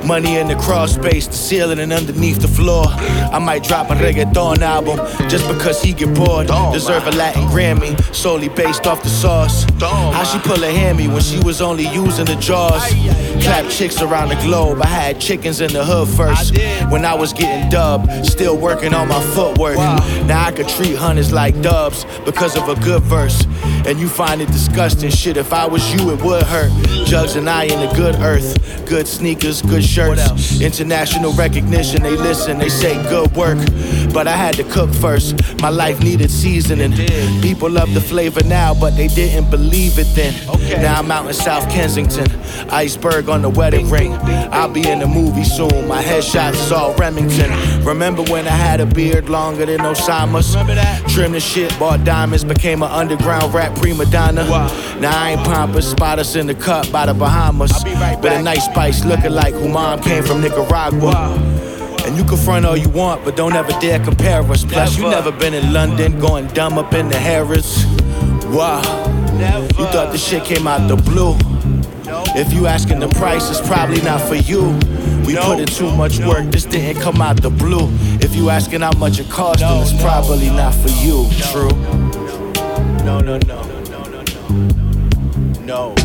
Money 0.03 0.37
in 0.37 0.47
the 0.47 0.55
crawl 0.55 0.87
space, 0.87 1.27
the 1.27 1.33
ceiling 1.33 1.79
and 1.79 1.93
underneath 1.93 2.39
the 2.39 2.47
floor. 2.47 2.85
I 2.87 3.39
might 3.39 3.63
drop 3.63 3.91
a 3.91 3.93
reggaeton 3.93 4.61
album 4.61 4.97
just 5.29 5.47
because 5.47 5.81
he 5.81 5.93
get 5.93 6.13
bored. 6.15 6.47
Deserve 6.73 7.05
a 7.07 7.11
Latin 7.11 7.43
Grammy, 7.43 7.93
solely 8.13 8.49
based 8.49 8.87
off 8.87 9.03
the 9.03 9.09
sauce. 9.09 9.65
How 9.79 10.23
she 10.23 10.39
pull 10.39 10.63
a 10.63 10.71
hammy 10.71 11.07
when 11.07 11.21
she 11.21 11.39
was 11.39 11.61
only 11.61 11.87
using 11.87 12.25
the 12.25 12.35
jaws. 12.35 12.81
Clap 13.43 13.69
chicks 13.69 14.01
around 14.01 14.29
the 14.29 14.35
globe. 14.35 14.81
I 14.81 14.87
had 14.87 15.19
chickens 15.19 15.61
in 15.61 15.71
the 15.73 15.83
hood 15.83 16.07
first. 16.07 16.57
When 16.91 17.05
I 17.05 17.13
was 17.13 17.33
getting 17.33 17.69
dubbed, 17.69 18.25
still 18.25 18.57
working 18.57 18.93
on 18.93 19.07
my 19.09 19.21
footwork. 19.35 19.77
Now 20.25 20.45
I 20.45 20.51
could 20.51 20.67
treat 20.69 20.95
hunters 20.95 21.31
like 21.31 21.61
dubs 21.61 22.05
because 22.25 22.55
of 22.55 22.69
a 22.69 22.75
good 22.81 23.03
verse. 23.03 23.45
And 23.85 23.99
you 23.99 24.07
find 24.07 24.41
it 24.41 24.47
disgusting. 24.47 25.09
Shit, 25.09 25.37
if 25.37 25.51
I 25.51 25.65
was 25.65 25.93
you, 25.93 26.11
it 26.11 26.21
would 26.21 26.43
hurt. 26.43 26.71
Jugs 27.05 27.35
and 27.35 27.49
I 27.49 27.65
in 27.65 27.79
the 27.79 27.93
good 27.95 28.15
earth. 28.15 28.87
Good 28.87 29.07
sneakers, 29.07 29.61
good 29.61 29.83
shirts. 29.83 30.61
International 30.61 31.33
recognition, 31.33 32.01
they 32.01 32.15
listen, 32.15 32.57
they 32.57 32.69
say 32.69 32.93
good 33.09 33.35
work. 33.35 33.57
But 34.13 34.27
I 34.27 34.35
had 34.35 34.55
to 34.55 34.63
cook 34.63 34.93
first. 34.93 35.35
My 35.61 35.69
life 35.69 36.01
needed 36.01 36.31
seasoning. 36.31 36.93
People 37.41 37.69
love 37.69 37.93
the 37.93 38.01
flavor 38.01 38.43
now, 38.43 38.73
but 38.73 38.95
they 38.95 39.07
didn't 39.07 39.49
believe 39.49 39.97
it 39.97 40.07
then. 40.15 40.33
Now 40.81 40.99
I'm 40.99 41.11
out 41.11 41.27
in 41.27 41.33
South 41.33 41.69
Kensington. 41.69 42.27
Iceberg 42.69 43.27
on 43.33 43.41
the 43.41 43.49
wedding 43.49 43.89
ring. 43.89 44.13
I'll 44.53 44.71
be 44.71 44.87
in 44.87 44.99
the 44.99 45.07
movie 45.07 45.43
soon. 45.43 45.87
My 45.87 46.03
headshot 46.03 46.53
is 46.53 46.71
all 46.71 46.93
Remington. 46.93 47.49
Remember 47.83 48.21
when 48.23 48.45
I 48.47 48.51
had 48.51 48.79
a 48.79 48.85
beard 48.85 49.27
longer 49.27 49.65
than 49.65 49.79
Osama's? 49.79 50.51
Remember 50.51 50.75
that? 50.75 51.09
Trimmed 51.09 51.33
the 51.33 51.39
shit, 51.39 51.77
bought 51.79 52.03
diamonds, 52.03 52.43
became 52.43 52.83
an 52.83 52.91
underground 52.91 53.51
rap 53.51 53.75
prima 53.75 54.05
donna. 54.05 54.43
Now 54.99 55.19
I 55.19 55.31
ain't 55.31 55.41
pompous, 55.41 55.89
spot 55.89 56.19
us 56.19 56.35
in 56.35 56.45
the 56.45 56.53
cut 56.53 56.91
by 56.91 57.07
the 57.07 57.15
Bahamas. 57.15 57.73
With 58.21 58.33
a 58.33 58.41
nice 58.43 58.65
spice 58.65 59.03
looking 59.03 59.31
like 59.31 59.55
who 59.55 59.67
mom 59.67 59.99
came 60.01 60.23
from 60.23 60.41
Nicaragua. 60.41 61.33
And 62.05 62.15
you 62.15 62.23
can 62.23 62.37
front 62.37 62.65
all 62.65 62.77
you 62.77 62.89
want, 62.89 63.25
but 63.25 63.35
don't 63.35 63.53
ever 63.55 63.71
dare 63.79 63.99
compare 64.03 64.43
us. 64.43 64.63
Plus, 64.63 64.95
you 64.97 65.09
never 65.09 65.31
been 65.31 65.55
in 65.55 65.73
London, 65.73 66.19
going 66.19 66.45
dumb 66.49 66.77
up 66.77 66.93
in 66.93 67.09
the 67.09 67.17
Harrods. 67.17 67.83
Wow. 68.45 68.81
You 69.79 69.85
thought 69.87 70.11
the 70.11 70.19
shit 70.19 70.43
came 70.43 70.67
out 70.67 70.87
the 70.87 70.97
blue. 70.97 71.35
If 72.35 72.51
you 72.51 72.65
asking 72.65 72.99
the 72.99 73.09
price, 73.09 73.47
it's 73.51 73.61
probably 73.61 74.01
not 74.01 74.19
for 74.19 74.33
you. 74.33 74.63
We 75.27 75.35
put 75.35 75.59
in 75.59 75.67
too 75.67 75.95
much 75.95 76.17
work, 76.17 76.45
this 76.45 76.65
didn't 76.65 76.99
come 76.99 77.21
out 77.21 77.39
the 77.39 77.51
blue. 77.51 77.87
If 78.21 78.35
you 78.35 78.49
asking 78.49 78.81
how 78.81 78.91
much 78.97 79.19
it 79.19 79.29
cost, 79.29 79.59
then 79.59 79.81
it's 79.83 79.93
probably 80.01 80.49
not 80.49 80.73
for 80.73 80.89
you. 80.89 81.29
True. 81.51 81.69
No, 83.05 83.19
no, 83.19 83.37
no, 83.37 83.61
no, 83.67 84.03
no, 84.03 84.23
no. 85.61 85.93
No. 85.93 85.95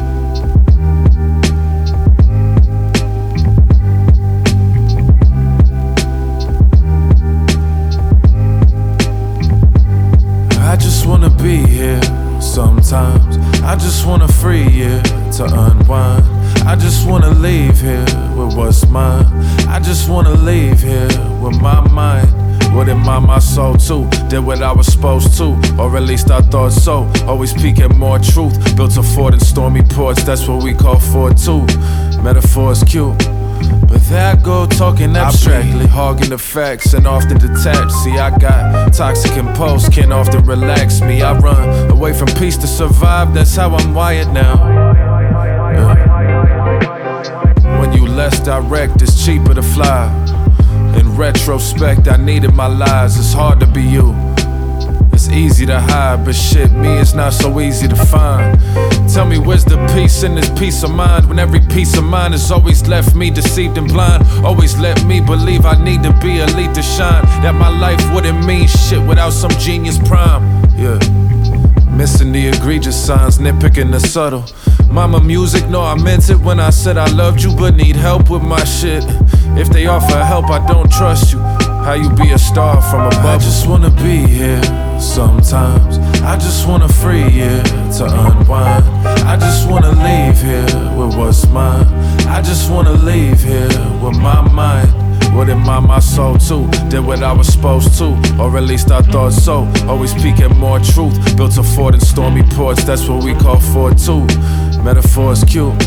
I 10.61 10.76
just 10.76 11.07
wanna 11.07 11.31
be 11.31 11.57
here 11.57 12.03
sometimes. 12.43 13.39
I 13.62 13.76
just 13.76 14.07
wanna 14.07 14.29
free 14.29 14.68
you 14.68 15.01
to 15.39 15.45
unwind. 15.45 16.24
I 16.66 16.74
just 16.74 17.09
wanna 17.09 17.30
leave 17.30 17.80
here 17.80 18.05
with 18.36 18.57
what's 18.57 18.84
mine. 18.89 19.24
I 19.68 19.78
just 19.78 20.09
wanna 20.11 20.34
leave 20.34 20.80
here 20.80 21.07
with 21.41 21.61
my 21.61 21.80
mind. 21.91 22.28
What 22.74 22.89
in 22.89 22.99
my, 22.99 23.20
my 23.20 23.39
soul 23.39 23.76
too? 23.76 24.09
Did 24.28 24.41
what 24.41 24.61
I 24.62 24.72
was 24.72 24.89
supposed 24.89 25.39
to, 25.39 25.57
or 25.78 25.97
at 25.97 26.03
least 26.03 26.32
I 26.32 26.41
thought 26.41 26.72
so. 26.72 27.11
Always 27.24 27.53
peeking 27.53 27.97
more 27.97 28.18
truth. 28.18 28.76
Built 28.76 28.97
a 28.97 29.03
fort 29.03 29.32
in 29.32 29.39
stormy 29.39 29.82
ports, 29.82 30.24
that's 30.24 30.49
what 30.49 30.64
we 30.64 30.74
call 30.74 30.99
Fort 30.99 31.36
2. 31.36 31.66
Metaphors 32.20 32.82
cute. 32.82 33.16
But 33.86 34.03
there 34.11 34.32
I 34.32 34.36
go 34.36 34.66
talking 34.66 35.16
abstractly, 35.16 35.86
hogging 35.86 36.30
the 36.30 36.39
facts 36.39 36.95
and 36.95 37.07
often 37.07 37.39
detached. 37.39 37.93
See, 37.93 38.18
I 38.18 38.36
got 38.36 38.93
toxic 38.93 39.36
impulse, 39.36 39.89
can't 39.89 40.12
often 40.12 40.45
relax 40.45 41.01
me. 41.01 41.22
I 41.22 41.39
run 41.39 41.91
away 41.91 42.12
from 42.12 42.26
peace 42.28 42.57
to 42.57 42.66
survive, 42.66 43.34
that's 43.34 43.55
how 43.55 43.74
I'm 43.76 43.95
wired 43.95 44.32
now. 44.32 45.08
Less 48.19 48.41
direct, 48.41 49.01
it's 49.01 49.25
cheaper 49.25 49.55
to 49.55 49.62
fly. 49.62 50.11
In 50.99 51.16
retrospect, 51.16 52.09
I 52.09 52.16
needed 52.16 52.53
my 52.53 52.66
lies, 52.66 53.16
it's 53.16 53.33
hard 53.33 53.61
to 53.61 53.66
be 53.69 53.81
you. 53.81 54.12
It's 55.12 55.29
easy 55.29 55.66
to 55.66 55.79
hide, 55.79 56.25
but 56.25 56.35
shit, 56.35 56.73
me, 56.73 56.99
it's 56.99 57.14
not 57.14 57.33
so 57.33 57.61
easy 57.61 57.87
to 57.87 57.95
find. 57.95 58.59
Tell 59.09 59.25
me, 59.25 59.39
where's 59.39 59.64
the 59.64 59.77
peace 59.95 60.25
in 60.25 60.35
this 60.35 60.51
peace 60.59 60.83
of 60.83 60.91
mind? 60.91 61.29
When 61.29 61.39
every 61.39 61.61
piece 61.61 61.97
of 61.97 62.03
mind 62.03 62.35
has 62.35 62.51
always 62.51 62.89
left 62.89 63.14
me 63.14 63.31
deceived 63.31 63.79
and 63.79 63.87
blind. 63.87 64.25
Always 64.45 64.77
let 64.79 65.05
me 65.05 65.21
believe 65.21 65.64
I 65.64 65.81
need 65.81 66.03
to 66.03 66.12
be 66.21 66.41
elite 66.41 66.75
to 66.75 66.83
shine. 66.83 67.25
That 67.43 67.55
my 67.55 67.69
life 67.69 68.03
wouldn't 68.12 68.45
mean 68.45 68.66
shit 68.66 69.01
without 69.01 69.33
some 69.33 69.53
genius 69.53 69.97
prime. 69.97 70.43
Yeah. 70.77 70.99
Missing 71.99 72.31
the 72.31 72.47
egregious 72.47 72.95
signs, 72.95 73.39
nitpicking 73.39 73.91
the 73.91 73.99
subtle. 73.99 74.45
Mama 74.89 75.21
music, 75.21 75.69
no, 75.69 75.83
I 75.83 75.97
meant 75.97 76.31
it 76.31 76.39
when 76.39 76.61
I 76.61 76.71
said 76.71 76.97
I 76.97 77.11
loved 77.11 77.43
you, 77.43 77.53
but 77.57 77.75
need 77.75 77.97
help 77.97 78.31
with 78.31 78.41
my 78.41 78.63
shit. 78.63 79.03
If 79.59 79.69
they 79.71 79.89
offer 79.89 80.25
help, 80.25 80.49
I 80.49 80.65
don't 80.69 80.89
trust 80.93 81.33
you. 81.33 81.41
How 81.41 81.95
you 81.95 82.09
be 82.11 82.31
a 82.31 82.39
star 82.39 82.81
from 82.83 83.09
above? 83.09 83.25
I 83.25 83.39
just 83.39 83.67
wanna 83.67 83.91
be 83.91 84.19
here 84.19 84.63
sometimes. 85.01 85.99
I 86.23 86.37
just 86.37 86.69
wanna 86.69 86.89
free 86.89 87.29
you 87.41 87.63
to 87.99 88.05
unwind. 88.05 88.85
I 89.27 89.37
just 89.37 89.69
wanna 89.69 89.91
leave 89.91 90.41
here 90.41 90.97
with 90.97 91.17
what's 91.17 91.49
mine. 91.49 91.85
I 92.29 92.41
just 92.43 92.71
wanna 92.71 92.93
leave 92.93 93.43
here 93.43 93.67
with 94.01 94.17
my 94.19 94.41
mind. 94.53 95.08
In 95.39 95.61
my, 95.61 95.78
my 95.78 96.01
soul 96.01 96.36
too? 96.36 96.68
Did 96.91 97.07
what 97.07 97.22
I 97.22 97.32
was 97.32 97.47
supposed 97.47 97.97
to, 97.99 98.07
or 98.39 98.55
at 98.59 98.64
least 98.64 98.91
I 98.91 99.01
thought 99.01 99.32
so. 99.32 99.70
Always 99.86 100.12
peeking 100.12 100.55
more 100.59 100.80
truth. 100.80 101.36
Built 101.36 101.57
a 101.57 101.62
fort 101.62 101.95
in 101.95 102.01
stormy 102.01 102.43
ports, 102.43 102.82
that's 102.84 103.09
what 103.09 103.22
we 103.22 103.34
call 103.34 103.59
Fort 103.59 103.97
2. 103.97 104.26
Metaphors 104.82 105.45
cute. 105.45 105.78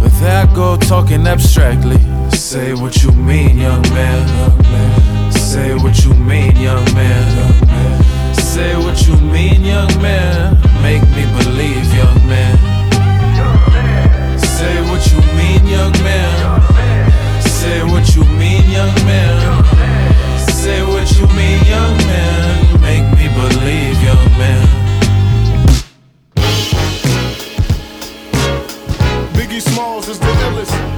But 0.00 0.10
there 0.20 0.42
I 0.42 0.54
go 0.54 0.76
talking 0.78 1.26
abstractly. 1.26 1.98
Say 2.30 2.72
what 2.72 3.02
you 3.02 3.12
mean, 3.12 3.58
young 3.58 3.82
man. 3.90 5.32
Say 5.32 5.74
what 5.74 6.02
you 6.02 6.14
mean, 6.14 6.56
young 6.56 6.84
man. 6.94 8.34
Say 8.34 8.74
what 8.74 9.06
you 9.06 9.16
mean, 9.20 9.64
young 9.64 9.94
man. 10.02 10.56
Make 10.82 11.02
me 11.14 11.24
believe, 11.38 11.86
young 11.94 12.26
man. 12.26 12.56
Say 14.38 14.80
what 14.90 15.06
you 15.12 15.20
mean, 15.36 15.66
young 15.68 15.92
man. 16.02 16.97
Say 17.58 17.82
what 17.82 18.14
you 18.14 18.22
mean, 18.38 18.70
young 18.70 18.94
man. 19.04 19.64
Say 20.38 20.80
what 20.84 21.10
you 21.18 21.26
mean, 21.34 21.58
young 21.66 21.96
man. 22.06 22.80
Make 22.80 23.02
me 23.18 23.26
believe, 23.34 24.00
young 24.00 24.30
man. 24.38 24.64
Biggie 29.32 29.60
Smalls 29.60 30.08
is 30.08 30.20
the 30.20 30.26
illest. 30.26 30.97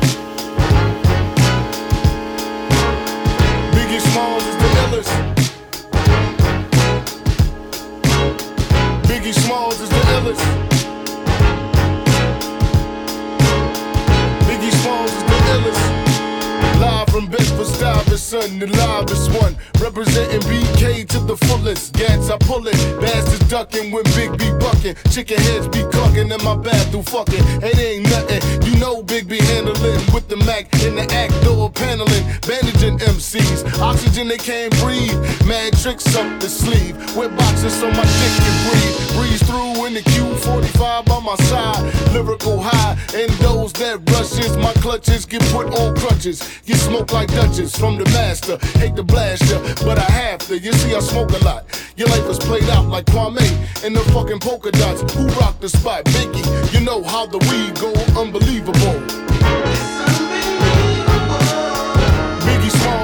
Stuyvesant, 18.31 18.61
the 18.61 18.66
livest 18.68 19.33
one. 19.43 19.57
Representing 19.83 20.41
BK 20.43 21.09
to 21.09 21.18
the 21.18 21.37
fullest. 21.37 21.95
Gats, 21.95 22.31
I 22.31 22.39
pull 22.39 22.66
it. 22.68 22.78
Bastards 23.01 23.49
ducking 23.49 23.91
when 23.91 24.05
Big 24.14 24.31
B 24.39 24.51
bucking. 24.61 24.95
Chicken 25.11 25.39
heads 25.39 25.66
be 25.66 25.83
clucking 25.91 26.31
in 26.31 26.45
my 26.45 26.57
bathroom 26.57 27.03
fucking. 27.03 27.43
It 27.62 27.76
ain't 27.78 28.05
nothing. 28.09 28.41
You 28.62 28.78
know 28.78 29.03
Big 29.03 29.28
B 29.28 29.39
handling 29.39 30.01
with 30.14 30.28
the 30.28 30.37
Mac 30.47 30.72
in 30.85 30.95
the 30.95 31.11
act 31.12 31.35
door 31.43 31.70
paneling. 31.70 32.24
Bandaging 32.47 32.99
MCs. 32.99 33.66
Oxygen 33.81 34.28
they 34.28 34.39
can't 34.39 34.72
breathe. 34.78 35.18
Mad 35.47 35.76
tricks 35.83 36.14
up 36.14 36.41
the 36.41 36.49
sleeve. 36.49 36.95
With 37.16 37.37
boxes 37.37 37.74
so 37.74 37.89
my 37.89 38.05
dick 38.05 38.35
can 38.39 38.57
breathe. 38.70 38.97
Breeze 39.18 39.43
through 39.43 39.87
in 39.87 39.95
the 39.95 40.03
Q45 40.03 41.05
by 41.05 41.20
my 41.20 41.35
side. 41.51 41.83
Lyrical 42.12 42.61
high. 42.61 42.97
And 43.12 43.31
those 43.43 43.72
that 43.74 43.99
rushes, 44.11 44.57
my 44.57 44.72
clutches 44.74 45.26
get 45.26 45.43
put 45.51 45.66
on 45.74 45.97
crutches. 45.97 46.39
You 46.64 46.76
smoke 46.76 47.12
like 47.12 47.28
Duchess 47.28 47.76
from 47.76 47.99
the 47.99 48.05
Hate 48.21 48.97
to 48.97 49.03
blast 49.03 49.51
ya, 49.51 49.59
but 49.85 49.99
I 49.99 50.03
have 50.03 50.41
to. 50.49 50.59
You 50.59 50.73
see, 50.75 50.95
I 50.95 51.01
smoke 51.01 51.31
a 51.31 51.39
lot. 51.45 51.64
Your 51.97 52.09
life 52.09 52.27
is 52.29 52.39
played 52.39 52.68
out 52.68 52.87
like 52.87 53.07
Kwame 53.07 53.41
and 53.85 53.97
the 53.97 54.01
fucking 54.12 54.41
polka 54.41 54.71
dots. 54.71 55.01
Who 55.14 55.27
rock 55.41 55.59
the 55.61 55.68
spot? 55.68 56.05
Biggie. 56.05 56.73
You 56.73 56.81
know 56.81 57.03
how 57.03 57.27
the 57.27 57.39
weed 57.39 57.81
go 57.81 57.93
unbelievable. 58.21 59.01
Biggie 62.45 62.71
Smalls 62.71 62.81
is 62.81 62.85
the 62.85 63.00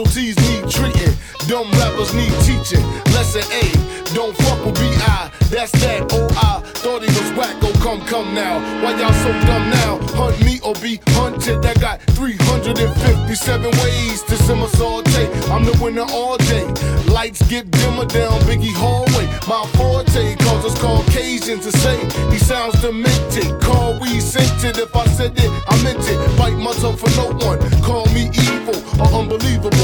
Casualties 0.00 0.36
need 0.48 0.70
treating. 0.70 1.14
Dumb 1.46 1.70
rappers 1.72 2.14
need 2.14 2.32
teaching. 2.40 2.82
Lesson 3.12 3.44
A, 3.52 3.68
don't 4.14 4.34
fuck 4.34 4.64
with 4.64 4.76
B.I. 4.76 5.30
That's 5.50 5.72
that. 5.82 6.08
Oh, 6.12 6.26
I 6.40 6.60
thought 6.80 7.02
he 7.02 7.08
was 7.08 7.30
whack. 7.36 7.54
Oh, 7.60 7.72
come, 7.82 8.00
come 8.06 8.34
now. 8.34 8.60
Why 8.82 8.98
y'all 8.98 9.12
so 9.12 9.30
dumb 9.44 9.68
now? 9.68 9.98
Hunt 10.16 10.40
me 10.42 10.58
or 10.64 10.72
be 10.80 11.00
hunted. 11.20 11.66
I 11.66 11.74
got 11.74 12.00
357 12.16 13.70
ways 13.82 14.22
to 14.22 14.36
simmer 14.36 14.68
saute. 14.68 15.26
I'm 15.52 15.66
the 15.66 15.76
winner 15.82 16.06
all 16.08 16.38
day. 16.38 16.64
Lights 17.12 17.42
get 17.48 17.70
dimmer 17.70 18.06
down 18.06 18.40
Biggie 18.48 18.72
hallway. 18.72 19.26
My 19.46 19.66
forte 19.76 20.36
cause 20.36 20.64
it's 20.64 20.80
Caucasian 20.80 21.60
to 21.60 21.72
say 21.72 21.98
he 22.30 22.38
sounds 22.38 22.80
demented. 22.80 23.60
Call 23.60 24.00
we 24.00 24.20
scented. 24.20 24.78
If 24.78 24.96
I 24.96 25.04
said 25.08 25.36
it, 25.36 25.50
I 25.68 25.82
meant 25.82 26.00
it. 26.08 26.18
My 26.38 26.50
tongue 26.74 26.96
for 26.96 27.10
no 27.16 27.32
one. 27.46 27.58
Call 27.82 28.06
me 28.14 28.30
evil 28.32 28.76
or 29.00 29.20
unbelievable. 29.20 29.79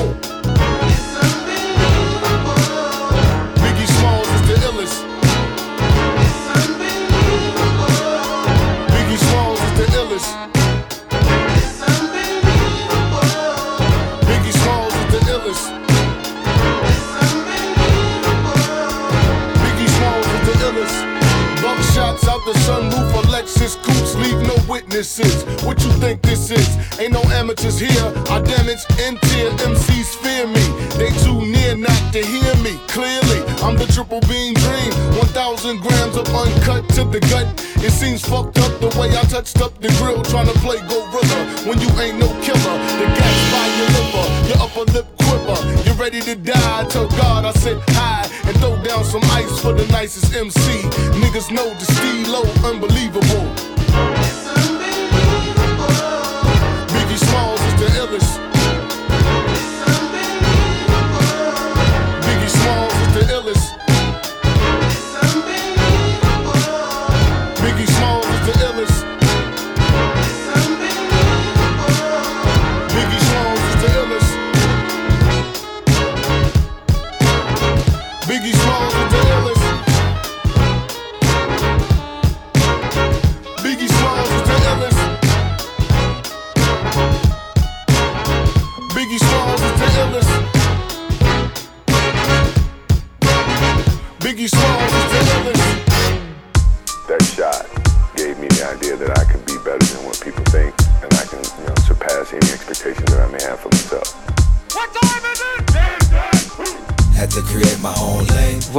No 27.57 27.69
amateurs 27.69 27.79
here. 27.79 28.13
I 28.29 28.41
damage 28.41 28.85
in 28.99 29.17
MCs 29.17 30.17
fear 30.21 30.47
me. 30.47 30.65
They 30.97 31.11
too 31.25 31.41
near 31.41 31.77
not 31.77 32.13
to 32.13 32.25
hear 32.25 32.55
me 32.57 32.79
clearly. 32.89 33.41
I'm 33.63 33.77
the 33.77 33.87
triple 33.87 34.21
beam 34.29 34.55
dream. 34.55 34.93
1,000 35.19 35.81
grams 35.81 36.17
of 36.17 36.29
uncut 36.29 36.89
to 36.91 37.05
the 37.05 37.21
gut. 37.31 37.47
It 37.85 37.93
seems 37.93 38.23
fucked 38.23 38.59
up 38.59 38.81
the 38.81 38.89
way 38.99 39.09
I 39.11 39.23
touched 39.23 39.61
up 39.61 39.79
the 39.81 39.89
grill 39.99 40.23
trying 40.25 40.47
to 40.47 40.59
play 40.61 40.79
gorilla 40.89 41.41
when 41.67 41.81
you 41.81 41.89
ain't 42.01 42.19
no 42.19 42.29
killer. 42.43 42.77
The 42.99 43.07
gas 43.15 43.39
by 43.53 43.67
your 43.79 43.91
liver, 43.97 44.27
your 44.49 44.59
upper 44.63 44.93
lip 44.93 45.07
quiver. 45.19 45.59
You're 45.85 45.95
ready 45.95 46.21
to 46.21 46.35
die? 46.35 46.85
Tell 46.89 47.09
God 47.09 47.45
I 47.45 47.53
said 47.53 47.81
hi 47.89 48.29
and 48.45 48.57
throw 48.59 48.77
down 48.83 49.05
some 49.05 49.25
ice 49.33 49.61
for 49.61 49.73
the 49.73 49.87
nicest 49.93 50.35
MC. 50.35 50.83
Niggas 51.23 51.51
know 51.51 51.69
the 51.75 51.85
stilo 51.85 52.43
unbelievable. 52.69 53.76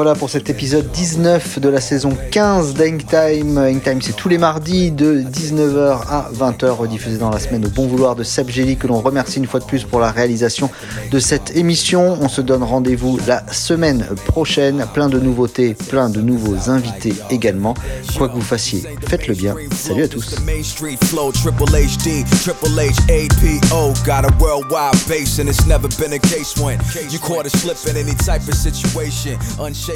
Voilà 0.07 0.19
pour 0.19 0.29
cet 0.29 0.49
épisode 0.49 0.89
19 0.89 1.59
de 1.59 1.67
la 1.67 1.81
saison 1.81 2.15
15 2.31 2.75
d'Ink 2.75 3.07
Time. 3.07 3.57
Ink 3.57 3.83
Time, 3.83 4.01
c'est 4.01 4.15
tous 4.15 4.29
les 4.29 4.37
mardis 4.37 4.89
de 4.89 5.19
19h 5.19 5.99
à 6.09 6.29
20h, 6.33 6.69
rediffusé 6.69 7.17
dans 7.17 7.29
la 7.29 7.39
semaine 7.39 7.65
au 7.65 7.69
bon 7.69 7.87
vouloir 7.87 8.15
de 8.15 8.23
Seb 8.23 8.49
Gelli, 8.49 8.77
que 8.77 8.87
l'on 8.87 9.01
remercie 9.01 9.39
une 9.39 9.47
fois 9.47 9.59
de 9.59 9.65
plus 9.65 9.83
pour 9.83 9.99
la 9.99 10.09
réalisation 10.09 10.69
de 11.11 11.19
cette 11.19 11.57
émission. 11.57 12.17
On 12.21 12.29
se 12.29 12.39
donne 12.39 12.63
rendez-vous 12.63 13.19
la 13.27 13.43
semaine 13.51 14.07
prochaine. 14.27 14.85
Plein 14.93 15.09
de 15.09 15.19
nouveautés, 15.19 15.73
plein 15.73 16.09
de 16.09 16.21
nouveaux 16.21 16.69
invités 16.69 17.13
également. 17.29 17.73
Quoi 18.17 18.29
que 18.29 18.35
vous 18.35 18.39
fassiez, 18.39 18.83
faites-le 19.09 19.33
bien. 19.33 19.55
Salut 19.75 20.03
à 20.03 20.07
tous. 20.07 20.35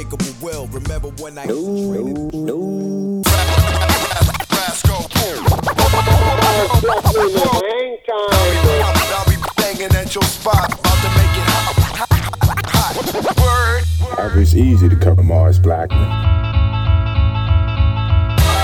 Unshakable 0.02 0.34
will. 0.44 0.66
Remember 0.68 1.08
when 1.22 1.38
I. 1.38 1.44
No, 1.44 1.60
no. 2.32 3.22
I'll 9.14 9.24
be 9.26 9.36
banging 9.56 9.94
at 9.94 10.14
your 10.14 10.24
spot, 10.24 10.72
about 10.72 10.98
to 11.02 11.08
make 11.18 11.36
it 11.38 11.46
hot. 11.46 12.08
hot. 12.66 12.94
Word. 14.18 14.42
It's 14.42 14.54
easy 14.54 14.88
to 14.88 14.96
cover 14.96 15.22
Mars 15.22 15.60
Blackmon. 15.60 16.08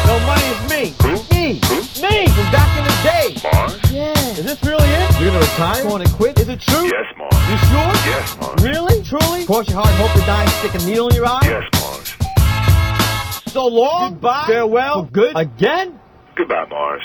No 0.06 0.18
money 0.26 0.42
is 0.42 0.70
me. 0.70 1.17
Me. 1.48 1.54
Me 1.54 2.28
from 2.28 2.52
back 2.52 2.76
in 2.76 2.84
the 2.84 2.96
day. 3.02 3.40
Mars? 3.42 3.90
Yeah. 3.90 4.12
Is 4.36 4.44
this 4.44 4.62
really 4.64 4.86
it? 4.86 5.18
You're 5.18 5.30
gonna 5.30 5.40
retire? 5.40 5.82
You 5.82 5.88
Going 5.88 6.06
to 6.06 6.12
quit? 6.12 6.38
Is 6.40 6.48
it 6.50 6.60
true? 6.60 6.84
Yes, 6.84 7.06
Mars. 7.16 7.32
You 7.48 7.56
sure? 7.56 7.92
Yes, 8.04 8.36
Mars. 8.38 8.62
Really? 8.62 9.02
Truly? 9.02 9.46
Cross 9.46 9.70
your 9.70 9.80
heart 9.82 9.94
hope 9.94 10.12
to 10.12 10.26
die 10.26 10.44
stick 10.44 10.74
a 10.74 10.84
needle 10.84 11.08
in 11.08 11.16
your 11.16 11.24
eye? 11.24 11.40
Yes, 11.44 11.64
Mars. 11.80 13.50
So 13.50 13.66
long. 13.66 14.12
Goodbye. 14.12 14.44
Farewell. 14.46 15.06
For 15.06 15.10
good. 15.10 15.36
Again? 15.36 15.98
Goodbye, 16.34 16.66
Mars. 16.68 17.02